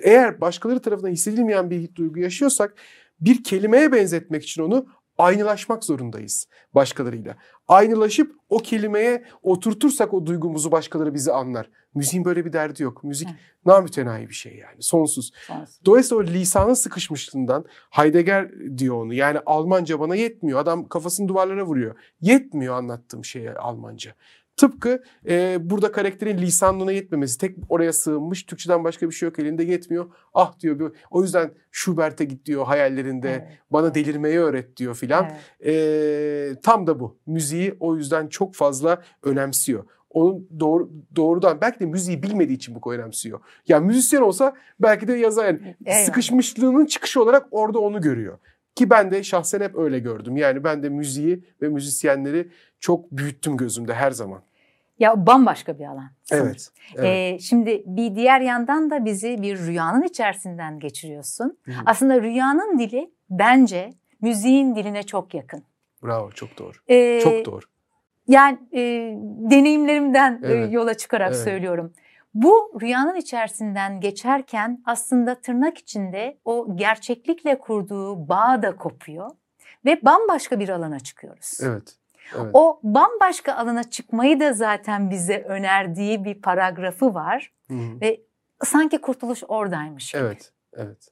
Eğer 0.00 0.40
başkaları 0.40 0.80
tarafından 0.80 1.10
hissedilmeyen 1.10 1.70
bir 1.70 1.94
duygu 1.94 2.20
yaşıyorsak 2.20 2.74
bir 3.20 3.44
kelimeye 3.44 3.92
benzetmek 3.92 4.42
için 4.42 4.62
onu 4.62 4.86
aynılaşmak 5.18 5.84
zorundayız 5.84 6.48
başkalarıyla. 6.74 7.36
Aynılaşıp 7.68 8.36
o 8.48 8.58
kelimeye 8.58 9.24
oturtursak 9.42 10.14
o 10.14 10.26
duygumuzu 10.26 10.72
başkaları 10.72 11.14
bizi 11.14 11.32
anlar. 11.32 11.70
Müziğin 11.94 12.24
böyle 12.24 12.44
bir 12.44 12.52
derdi 12.52 12.82
yok. 12.82 13.04
Müzik 13.04 13.28
Evet. 13.28 13.40
namütenahi 13.66 14.28
bir 14.28 14.34
şey 14.34 14.56
yani 14.56 14.82
sonsuz. 14.82 15.32
Sonsuz. 15.46 15.80
Dolayısıyla 15.84 16.22
o 16.22 16.26
lisanın 16.26 16.74
sıkışmışlığından 16.74 17.64
Heidegger 17.90 18.50
diyor 18.78 18.96
onu. 18.96 19.14
Yani 19.14 19.38
Almanca 19.46 20.00
bana 20.00 20.16
yetmiyor. 20.16 20.58
Adam 20.58 20.88
kafasını 20.88 21.28
duvarlara 21.28 21.64
vuruyor. 21.64 21.96
Yetmiyor 22.20 22.74
anlattığım 22.74 23.24
şeye 23.24 23.54
Almanca. 23.54 24.14
Tıpkı 24.56 25.02
e, 25.28 25.56
burada 25.70 25.92
karakterin 25.92 26.38
lisanlığına 26.38 26.92
yetmemesi. 26.92 27.38
Tek 27.38 27.56
oraya 27.68 27.92
sığınmış. 27.92 28.42
Türkçeden 28.42 28.84
başka 28.84 29.06
bir 29.08 29.14
şey 29.14 29.28
yok 29.28 29.38
elinde 29.38 29.64
yetmiyor. 29.64 30.10
Ah 30.34 30.60
diyor. 30.60 30.78
bir- 30.78 30.92
O 31.10 31.22
yüzden 31.22 31.50
Schubert'e 31.70 32.24
git 32.24 32.46
diyor 32.46 32.64
hayallerinde. 32.66 33.30
Evet. 33.30 33.58
Bana 33.70 33.94
delirmeyi 33.94 34.38
öğret 34.38 34.76
diyor 34.76 34.94
filan. 34.94 35.30
Evet. 35.60 36.54
E, 36.56 36.60
tam 36.60 36.86
da 36.86 37.00
bu. 37.00 37.18
Müziği 37.26 37.76
o 37.80 37.96
yüzden 37.96 38.26
çok 38.26 38.54
fazla 38.54 39.02
önemsiyor. 39.22 39.84
Onun 40.10 40.48
doğru, 40.60 40.90
doğrudan 41.16 41.60
belki 41.60 41.80
de 41.80 41.86
müziği 41.86 42.22
bilmediği 42.22 42.54
için 42.54 42.74
bu 42.74 42.80
kadar 42.80 42.96
önemsiyor. 42.98 43.40
Yani 43.68 43.86
müzisyen 43.86 44.20
olsa 44.20 44.54
belki 44.80 45.08
de 45.08 45.12
yazar 45.12 45.44
yani 45.46 45.76
Eyvallah. 45.84 46.04
sıkışmışlığının 46.04 46.86
çıkışı 46.86 47.22
olarak 47.22 47.46
orada 47.50 47.78
onu 47.78 48.00
görüyor. 48.00 48.38
Ki 48.74 48.90
ben 48.90 49.10
de 49.10 49.22
şahsen 49.22 49.60
hep 49.60 49.78
öyle 49.78 49.98
gördüm. 49.98 50.36
Yani 50.36 50.64
ben 50.64 50.82
de 50.82 50.88
müziği 50.88 51.44
ve 51.62 51.68
müzisyenleri 51.68 52.48
çok 52.80 53.10
büyüttüm 53.10 53.56
gözümde 53.56 53.94
her 53.94 54.10
zaman. 54.10 54.42
Ya 54.98 55.26
bambaşka 55.26 55.78
bir 55.78 55.84
alan. 55.84 56.10
sanırım. 56.22 56.46
Evet. 56.46 56.68
evet. 56.96 57.06
Ee, 57.06 57.38
şimdi 57.38 57.82
bir 57.86 58.16
diğer 58.16 58.40
yandan 58.40 58.90
da 58.90 59.04
bizi 59.04 59.42
bir 59.42 59.58
rüyanın 59.58 60.02
içerisinden 60.02 60.78
geçiriyorsun. 60.78 61.58
Hı. 61.64 61.72
Aslında 61.86 62.22
rüyanın 62.22 62.78
dili 62.78 63.10
bence 63.30 63.94
müziğin 64.20 64.76
diline 64.76 65.02
çok 65.02 65.34
yakın. 65.34 65.62
Bravo 66.02 66.30
çok 66.30 66.58
doğru. 66.58 66.72
Ee, 66.88 67.20
Çok 67.22 67.44
doğru. 67.44 67.64
Yani 68.28 68.58
e, 68.72 68.80
deneyimlerimden 69.50 70.40
e, 70.42 70.46
Evet, 70.46 70.72
yola 70.72 70.94
çıkarak 70.94 71.28
evet. 71.28 71.44
söylüyorum. 71.44 71.92
Bu 72.34 72.78
rüyanın 72.80 73.14
içerisinden 73.14 74.00
geçerken 74.00 74.82
aslında 74.84 75.34
tırnak 75.34 75.78
içinde 75.78 76.38
o 76.44 76.76
gerçeklikle 76.76 77.58
kurduğu 77.58 78.28
bağ 78.28 78.62
da 78.62 78.76
kopuyor 78.76 79.30
ve 79.84 80.00
bambaşka 80.02 80.58
bir 80.60 80.68
alana 80.68 81.00
çıkıyoruz. 81.00 81.58
Evet. 81.62 81.96
Evet. 82.36 82.50
O 82.52 82.80
bambaşka 82.82 83.54
alana 83.54 83.90
çıkmayı 83.90 84.40
da 84.40 84.52
zaten 84.52 85.10
bize 85.10 85.42
önerdiği 85.42 86.24
bir 86.24 86.42
paragrafı 86.42 87.14
var 87.14 87.52
Hı 87.68 87.74
hı. 87.74 88.00
ve 88.00 88.20
sanki 88.64 89.00
kurtuluş 89.00 89.42
oradaymış 89.48 90.12
gibi. 90.12 90.22
Evet. 90.22 90.52
Evet. 90.72 91.08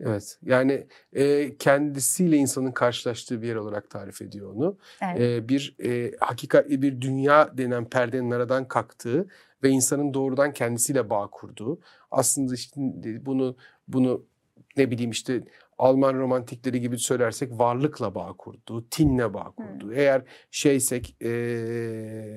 Evet. 0.00 0.38
Yani 0.42 0.86
e, 1.12 1.56
kendisiyle 1.56 2.36
insanın 2.36 2.72
karşılaştığı 2.72 3.42
bir 3.42 3.48
yer 3.48 3.56
olarak 3.56 3.90
tarif 3.90 4.22
ediyor 4.22 4.54
onu. 4.54 4.78
Evet. 5.02 5.20
e, 5.20 5.48
bir 5.48 5.76
e, 5.84 6.16
hakikatli 6.20 6.82
bir 6.82 7.00
dünya 7.00 7.58
denen 7.58 7.84
perdenin 7.84 8.30
aradan 8.30 8.68
kalktığı 8.68 9.28
ve 9.62 9.68
insanın 9.68 10.14
doğrudan 10.14 10.52
kendisiyle 10.52 11.10
bağ 11.10 11.26
kurduğu. 11.26 11.80
Aslında 12.10 12.54
işte 12.54 12.80
bunu 13.26 13.56
bunu 13.88 14.24
ne 14.76 14.90
bileyim 14.90 15.10
işte 15.10 15.44
Alman 15.78 16.14
romantikleri 16.14 16.80
gibi 16.80 16.98
söylersek 16.98 17.52
varlıkla 17.52 18.14
bağ 18.14 18.32
kurdu, 18.38 18.86
tinle 18.90 19.34
bağ 19.34 19.50
kurdu. 19.50 19.84
Hmm. 19.84 19.92
Eğer 19.92 20.22
şeysek 20.50 21.16
e, 21.22 21.30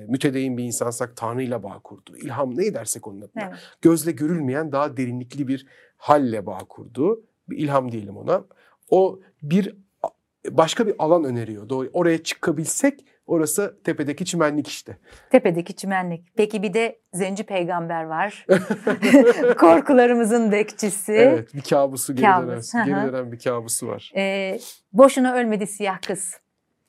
mütedeyin 0.08 0.56
bir 0.56 0.64
insansak 0.64 1.16
Tanrı'yla 1.16 1.62
bağ 1.62 1.78
kurdu. 1.84 2.16
İlham 2.16 2.58
ne 2.58 2.74
dersek 2.74 3.06
onun 3.06 3.20
adına. 3.20 3.42
Evet. 3.48 3.58
Gözle 3.82 4.12
görülmeyen 4.12 4.72
daha 4.72 4.96
derinlikli 4.96 5.48
bir 5.48 5.66
halle 5.96 6.46
bağ 6.46 6.58
kurdu. 6.58 7.22
Bir 7.48 7.58
ilham 7.58 7.92
diyelim 7.92 8.16
ona. 8.16 8.44
O 8.90 9.20
bir 9.42 9.76
başka 10.50 10.86
bir 10.86 10.94
alan 10.98 11.24
öneriyor. 11.24 11.68
Doğru. 11.68 11.90
Oraya 11.92 12.22
çıkabilsek 12.22 13.04
orası 13.26 13.80
tepedeki 13.84 14.24
çimenlik 14.24 14.68
işte. 14.68 14.96
Tepedeki 15.30 15.76
çimenlik. 15.76 16.26
Peki 16.36 16.62
bir 16.62 16.74
de 16.74 16.98
Zenci 17.12 17.44
Peygamber 17.44 18.04
var. 18.04 18.46
Korkularımızın 19.58 20.52
bekçisi. 20.52 21.12
Evet 21.12 21.54
bir 21.54 21.62
kabusu 21.62 22.14
geri, 22.16 22.26
Kabus. 22.26 22.74
dönen, 22.74 22.86
geri 22.86 23.12
dönen 23.12 23.32
bir 23.32 23.38
kabusu 23.38 23.88
var. 23.88 24.12
Ee, 24.16 24.58
boşuna 24.92 25.34
ölmedi 25.34 25.66
siyah 25.66 26.02
kız. 26.02 26.40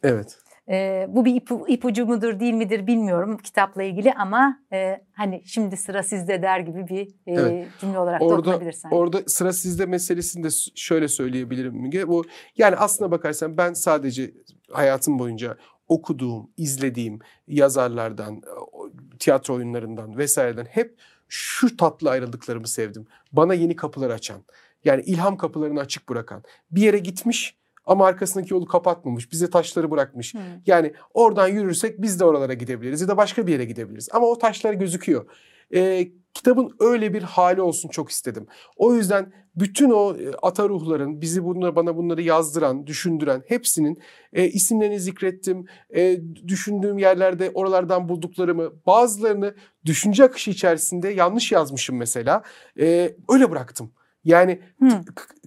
Evet. 0.03 0.37
E, 0.69 1.05
bu 1.09 1.25
bir 1.25 1.35
ipu, 1.35 1.65
ipucu 1.67 2.05
mudur 2.05 2.39
değil 2.39 2.53
midir 2.53 2.87
bilmiyorum 2.87 3.37
kitapla 3.37 3.83
ilgili 3.83 4.13
ama 4.13 4.59
e, 4.73 5.01
hani 5.13 5.41
şimdi 5.45 5.77
sıra 5.77 6.03
sizde 6.03 6.41
der 6.41 6.59
gibi 6.59 6.87
bir 6.87 7.07
e, 7.07 7.33
evet. 7.33 7.67
cümle 7.81 7.99
olarak 7.99 8.21
orada, 8.21 8.35
da 8.35 8.39
okunabilir 8.39 8.71
sanki. 8.71 8.95
Orada 8.95 9.17
sıra 9.27 9.53
sizde 9.53 9.85
meselesini 9.85 10.43
de 10.43 10.47
şöyle 10.75 11.07
söyleyebilirim 11.07 11.73
Müge. 11.73 12.07
Bu 12.07 12.23
yani 12.57 12.75
aslına 12.75 13.11
bakarsan 13.11 13.57
ben 13.57 13.73
sadece 13.73 14.31
hayatım 14.71 15.19
boyunca 15.19 15.57
okuduğum, 15.87 16.49
izlediğim 16.57 17.19
yazarlardan, 17.47 18.41
tiyatro 19.19 19.53
oyunlarından 19.53 20.17
vesaireden 20.17 20.65
hep 20.65 20.97
şu 21.27 21.77
tatlı 21.77 22.09
ayrıldıklarımı 22.09 22.67
sevdim. 22.67 23.07
Bana 23.31 23.53
yeni 23.53 23.75
kapılar 23.75 24.09
açan, 24.09 24.43
yani 24.85 25.01
ilham 25.01 25.37
kapılarını 25.37 25.79
açık 25.79 26.09
bırakan. 26.09 26.43
Bir 26.71 26.81
yere 26.81 26.99
gitmiş 26.99 27.57
ama 27.85 28.07
arkasındaki 28.07 28.53
yolu 28.53 28.65
kapatmamış. 28.65 29.31
Bize 29.31 29.49
taşları 29.49 29.91
bırakmış. 29.91 30.33
Hmm. 30.33 30.41
Yani 30.65 30.93
oradan 31.13 31.47
yürürsek 31.47 32.01
biz 32.01 32.19
de 32.19 32.25
oralara 32.25 32.53
gidebiliriz 32.53 33.01
ya 33.01 33.07
da 33.07 33.17
başka 33.17 33.47
bir 33.47 33.51
yere 33.51 33.65
gidebiliriz. 33.65 34.09
Ama 34.11 34.27
o 34.27 34.37
taşlar 34.37 34.73
gözüküyor. 34.73 35.25
Ee, 35.73 36.07
kitabın 36.35 36.75
öyle 36.79 37.13
bir 37.13 37.23
hali 37.23 37.61
olsun 37.61 37.89
çok 37.89 38.09
istedim. 38.09 38.47
O 38.77 38.95
yüzden 38.95 39.33
bütün 39.55 39.89
o 39.89 40.15
e, 40.17 40.31
ata 40.41 40.69
ruhların 40.69 41.21
bizi 41.21 41.43
bunları 41.43 41.75
bana 41.75 41.97
bunları 41.97 42.21
yazdıran, 42.21 42.87
düşündüren 42.87 43.43
hepsinin 43.47 44.01
e, 44.33 44.47
isimlerini 44.47 44.99
zikrettim. 44.99 45.65
E, 45.95 46.21
düşündüğüm 46.47 46.97
yerlerde 46.97 47.51
oralardan 47.53 48.09
bulduklarımı, 48.09 48.71
bazılarını 48.85 49.55
düşünce 49.85 50.23
akışı 50.23 50.51
içerisinde 50.51 51.09
yanlış 51.09 51.51
yazmışım 51.51 51.97
mesela. 51.97 52.43
E, 52.79 53.15
öyle 53.29 53.51
bıraktım. 53.51 53.91
Yani 54.23 54.61
hmm. 54.79 54.89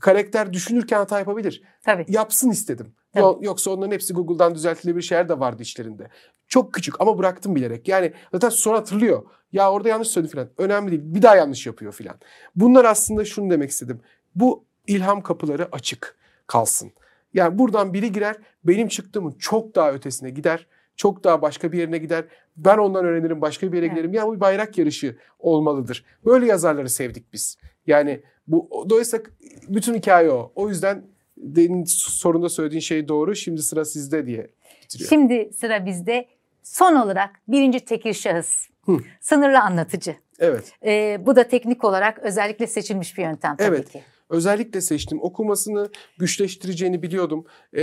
karakter 0.01 0.53
düşünürken 0.53 0.97
hata 0.97 1.19
yapabilir. 1.19 1.63
Tabii. 1.85 2.05
Yapsın 2.09 2.51
istedim. 2.51 2.95
Tabii. 3.13 3.47
Yoksa 3.47 3.71
onların 3.71 3.93
hepsi 3.93 4.15
Google'dan 4.15 4.55
düzeltilebilir 4.55 5.03
şeyler 5.03 5.29
de 5.29 5.41
vardı 5.41 5.63
işlerinde. 5.63 6.09
Çok 6.49 6.75
küçük 6.75 7.01
ama 7.01 7.19
bıraktım 7.19 7.55
bilerek. 7.55 7.89
Yani 7.89 8.13
zaten 8.33 8.49
sonra 8.49 8.79
hatırlıyor. 8.79 9.23
Ya 9.53 9.73
orada 9.73 9.89
yanlış 9.89 10.09
söyledim 10.09 10.35
falan. 10.35 10.51
Önemli 10.59 10.91
değil. 10.91 11.03
Bir 11.05 11.23
daha 11.23 11.37
yanlış 11.37 11.67
yapıyor 11.67 11.93
falan. 11.93 12.17
Bunlar 12.57 12.85
aslında 12.85 13.25
şunu 13.25 13.51
demek 13.51 13.71
istedim. 13.71 14.01
Bu 14.35 14.65
ilham 14.87 15.23
kapıları 15.23 15.69
açık 15.73 16.17
kalsın. 16.47 16.93
Yani 17.35 17.59
buradan 17.59 17.95
biri 17.95 18.13
girer, 18.13 18.37
benim 18.65 18.89
çıktığımın 18.89 19.33
çok 19.33 19.75
daha 19.75 19.93
ötesine 19.93 20.31
gider. 20.31 20.67
Çok 20.97 21.25
daha 21.25 21.43
başka 21.43 21.73
bir 21.73 21.79
yerine 21.79 21.99
gider. 21.99 22.25
Ben 22.57 22.79
ondan 22.79 23.05
öğrenirim, 23.05 23.41
başka 23.41 23.73
bir 23.73 23.77
yere 23.77 23.87
evet. 23.87 23.97
giderim. 23.97 24.13
Yani 24.15 24.29
bu 24.29 24.37
bir 24.37 24.41
bayrak 24.41 24.79
yarışı 24.79 25.19
olmalıdır. 25.39 26.05
Böyle 26.25 26.47
yazarları 26.47 26.89
sevdik 26.89 27.33
biz. 27.33 27.57
Yani 27.87 28.23
bu 28.47 28.87
dolayısıyla 28.91 29.25
bütün 29.69 29.95
hikaye 29.95 30.31
o. 30.31 30.53
O 30.55 30.69
yüzden 30.69 31.05
demin 31.41 31.85
sorunda 31.85 32.49
söylediğin 32.49 32.81
şey 32.81 33.09
doğru. 33.09 33.37
Şimdi 33.37 33.63
sıra 33.63 33.85
sizde 33.85 34.27
diye 34.27 34.51
bitiriyor. 34.83 35.09
Şimdi 35.11 35.51
sıra 35.53 35.87
bizde. 35.87 36.29
Son 36.63 36.97
olarak 36.97 37.31
birinci 37.49 37.81
tekil 37.81 38.13
şahıs. 38.13 38.69
Hı. 38.85 38.97
Sınırlı 39.21 39.61
anlatıcı. 39.61 40.17
Evet. 40.39 40.73
Ee, 40.85 41.19
bu 41.27 41.37
da 41.37 41.49
teknik 41.49 41.85
olarak 41.85 42.19
özellikle 42.19 42.67
seçilmiş 42.67 43.19
bir 43.19 43.23
yöntem 43.23 43.57
tabii 43.57 43.77
evet. 43.77 43.93
ki. 43.93 44.03
Özellikle 44.31 44.81
seçtim. 44.81 45.19
Okumasını 45.23 45.91
güçleştireceğini 46.19 47.03
biliyordum. 47.03 47.45
E, 47.77 47.83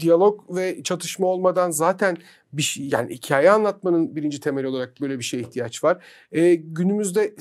diyalog 0.00 0.56
ve 0.56 0.82
çatışma 0.82 1.26
olmadan 1.26 1.70
zaten 1.70 2.16
bir 2.52 2.62
şey, 2.62 2.88
yani 2.88 3.14
hikaye 3.14 3.50
anlatmanın 3.50 4.16
birinci 4.16 4.40
temeli 4.40 4.66
olarak 4.66 5.00
böyle 5.00 5.18
bir 5.18 5.24
şeye 5.24 5.40
ihtiyaç 5.40 5.84
var. 5.84 6.04
E, 6.32 6.54
günümüzde 6.54 7.34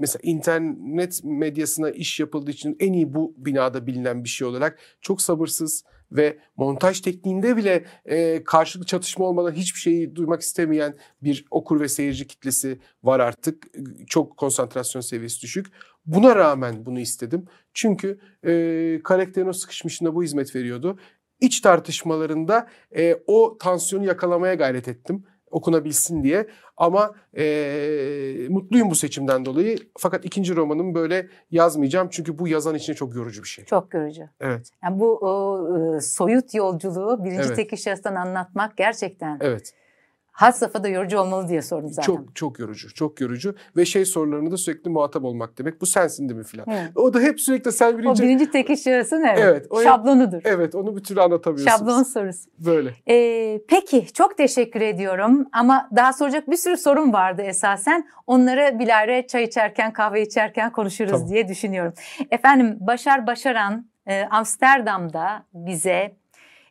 mesela 0.00 0.20
internet 0.22 1.20
medyasına 1.24 1.90
iş 1.90 2.20
yapıldığı 2.20 2.50
için 2.50 2.76
en 2.80 2.92
iyi 2.92 3.14
bu 3.14 3.34
binada 3.36 3.86
bilinen 3.86 4.24
bir 4.24 4.28
şey 4.28 4.48
olarak 4.48 4.78
çok 5.00 5.22
sabırsız 5.22 5.84
ve 6.12 6.38
montaj 6.56 7.00
tekniğinde 7.00 7.56
bile 7.56 7.84
e, 8.04 8.44
karşılıklı 8.44 8.86
çatışma 8.86 9.24
olmadan 9.24 9.52
hiçbir 9.52 9.80
şeyi 9.80 10.14
duymak 10.16 10.40
istemeyen 10.40 10.96
bir 11.22 11.44
okur 11.50 11.80
ve 11.80 11.88
seyirci 11.88 12.26
kitlesi 12.26 12.78
var 13.02 13.20
artık. 13.20 13.66
Çok 14.06 14.36
konsantrasyon 14.36 15.02
seviyesi 15.02 15.42
düşük. 15.42 15.66
Buna 16.06 16.36
rağmen 16.36 16.86
bunu 16.86 17.00
istedim. 17.00 17.44
Çünkü 17.74 18.20
e, 18.46 19.00
karakterin 19.04 19.48
o 19.48 19.52
sıkışmışında 19.52 20.14
bu 20.14 20.22
hizmet 20.22 20.56
veriyordu. 20.56 20.98
İç 21.40 21.60
tartışmalarında 21.60 22.68
e, 22.96 23.16
o 23.26 23.58
tansiyonu 23.58 24.04
yakalamaya 24.04 24.54
gayret 24.54 24.88
ettim 24.88 25.24
okunabilsin 25.50 26.24
diye. 26.24 26.46
Ama 26.76 27.14
e, 27.38 28.46
mutluyum 28.48 28.90
bu 28.90 28.94
seçimden 28.94 29.44
dolayı. 29.44 29.78
Fakat 29.98 30.24
ikinci 30.24 30.56
romanımı 30.56 30.94
böyle 30.94 31.28
yazmayacağım. 31.50 32.08
Çünkü 32.10 32.38
bu 32.38 32.48
yazan 32.48 32.74
için 32.74 32.94
çok 32.94 33.14
yorucu 33.14 33.42
bir 33.42 33.48
şey. 33.48 33.64
Çok 33.64 33.94
yorucu. 33.94 34.22
Evet. 34.40 34.70
Yani 34.84 35.00
bu 35.00 35.16
o, 35.16 36.00
soyut 36.00 36.54
yolculuğu 36.54 37.24
birinci 37.24 37.46
evet. 37.46 37.56
tek 37.56 37.78
şahıstan 37.78 38.14
anlatmak 38.14 38.76
gerçekten... 38.76 39.38
Evet 39.40 39.74
had 40.38 40.52
safhada 40.52 40.88
yorucu 40.88 41.18
olmalı 41.18 41.48
diye 41.48 41.62
sordum 41.62 41.92
zaten. 41.92 42.06
Çok 42.06 42.36
çok 42.36 42.58
yorucu, 42.58 42.94
çok 42.94 43.20
yorucu 43.20 43.54
ve 43.76 43.84
şey 43.84 44.04
sorularını 44.04 44.50
da 44.50 44.56
sürekli 44.56 44.90
muhatap 44.90 45.24
olmak 45.24 45.58
demek. 45.58 45.80
Bu 45.80 45.86
sensin 45.86 46.28
değil 46.28 46.38
mi 46.38 46.44
filan. 46.44 46.66
O 46.94 47.14
da 47.14 47.20
hep 47.20 47.40
sürekli 47.40 47.72
sen 47.72 47.98
birinci... 47.98 48.22
O 48.22 48.26
birinci 48.26 48.50
tek 48.50 48.66
şahısın 48.66 49.22
evet. 49.22 49.38
evet 49.42 49.66
o 49.70 49.82
Şablonudur. 49.82 50.40
Evet 50.44 50.74
onu 50.74 50.96
bir 50.96 51.04
türlü 51.04 51.20
anlatamıyorsunuz. 51.20 51.78
Şablon 51.78 52.02
sorusu. 52.02 52.50
Böyle. 52.58 52.94
Ee, 53.08 53.60
peki 53.68 54.12
çok 54.12 54.36
teşekkür 54.36 54.80
ediyorum 54.80 55.46
ama 55.52 55.88
daha 55.96 56.12
soracak 56.12 56.50
bir 56.50 56.56
sürü 56.56 56.76
sorum 56.76 57.12
vardı 57.12 57.42
esasen. 57.42 58.08
Onları 58.26 58.78
bilare 58.78 59.26
çay 59.26 59.44
içerken, 59.44 59.92
kahve 59.92 60.22
içerken 60.22 60.72
konuşuruz 60.72 61.12
tamam. 61.12 61.28
diye 61.28 61.48
düşünüyorum. 61.48 61.92
Efendim 62.30 62.76
Başar 62.80 63.26
Başaran 63.26 63.90
e, 64.06 64.24
Amsterdam'da 64.24 65.46
bize 65.54 66.16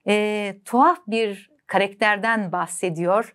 e, 0.08 0.56
tuhaf 0.66 0.98
bir 1.08 1.52
karakterden 1.68 2.52
bahsediyor 2.52 3.34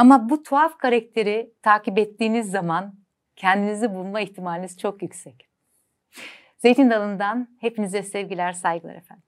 ama 0.00 0.30
bu 0.30 0.42
tuhaf 0.42 0.78
karakteri 0.78 1.52
takip 1.62 1.98
ettiğiniz 1.98 2.50
zaman 2.50 2.94
kendinizi 3.36 3.94
bulma 3.94 4.20
ihtimaliniz 4.20 4.78
çok 4.78 5.02
yüksek. 5.02 5.48
Zeytin 6.58 6.90
Dalı'ndan 6.90 7.48
hepinize 7.60 8.02
sevgiler, 8.02 8.52
saygılar 8.52 8.94
efendim. 8.94 9.24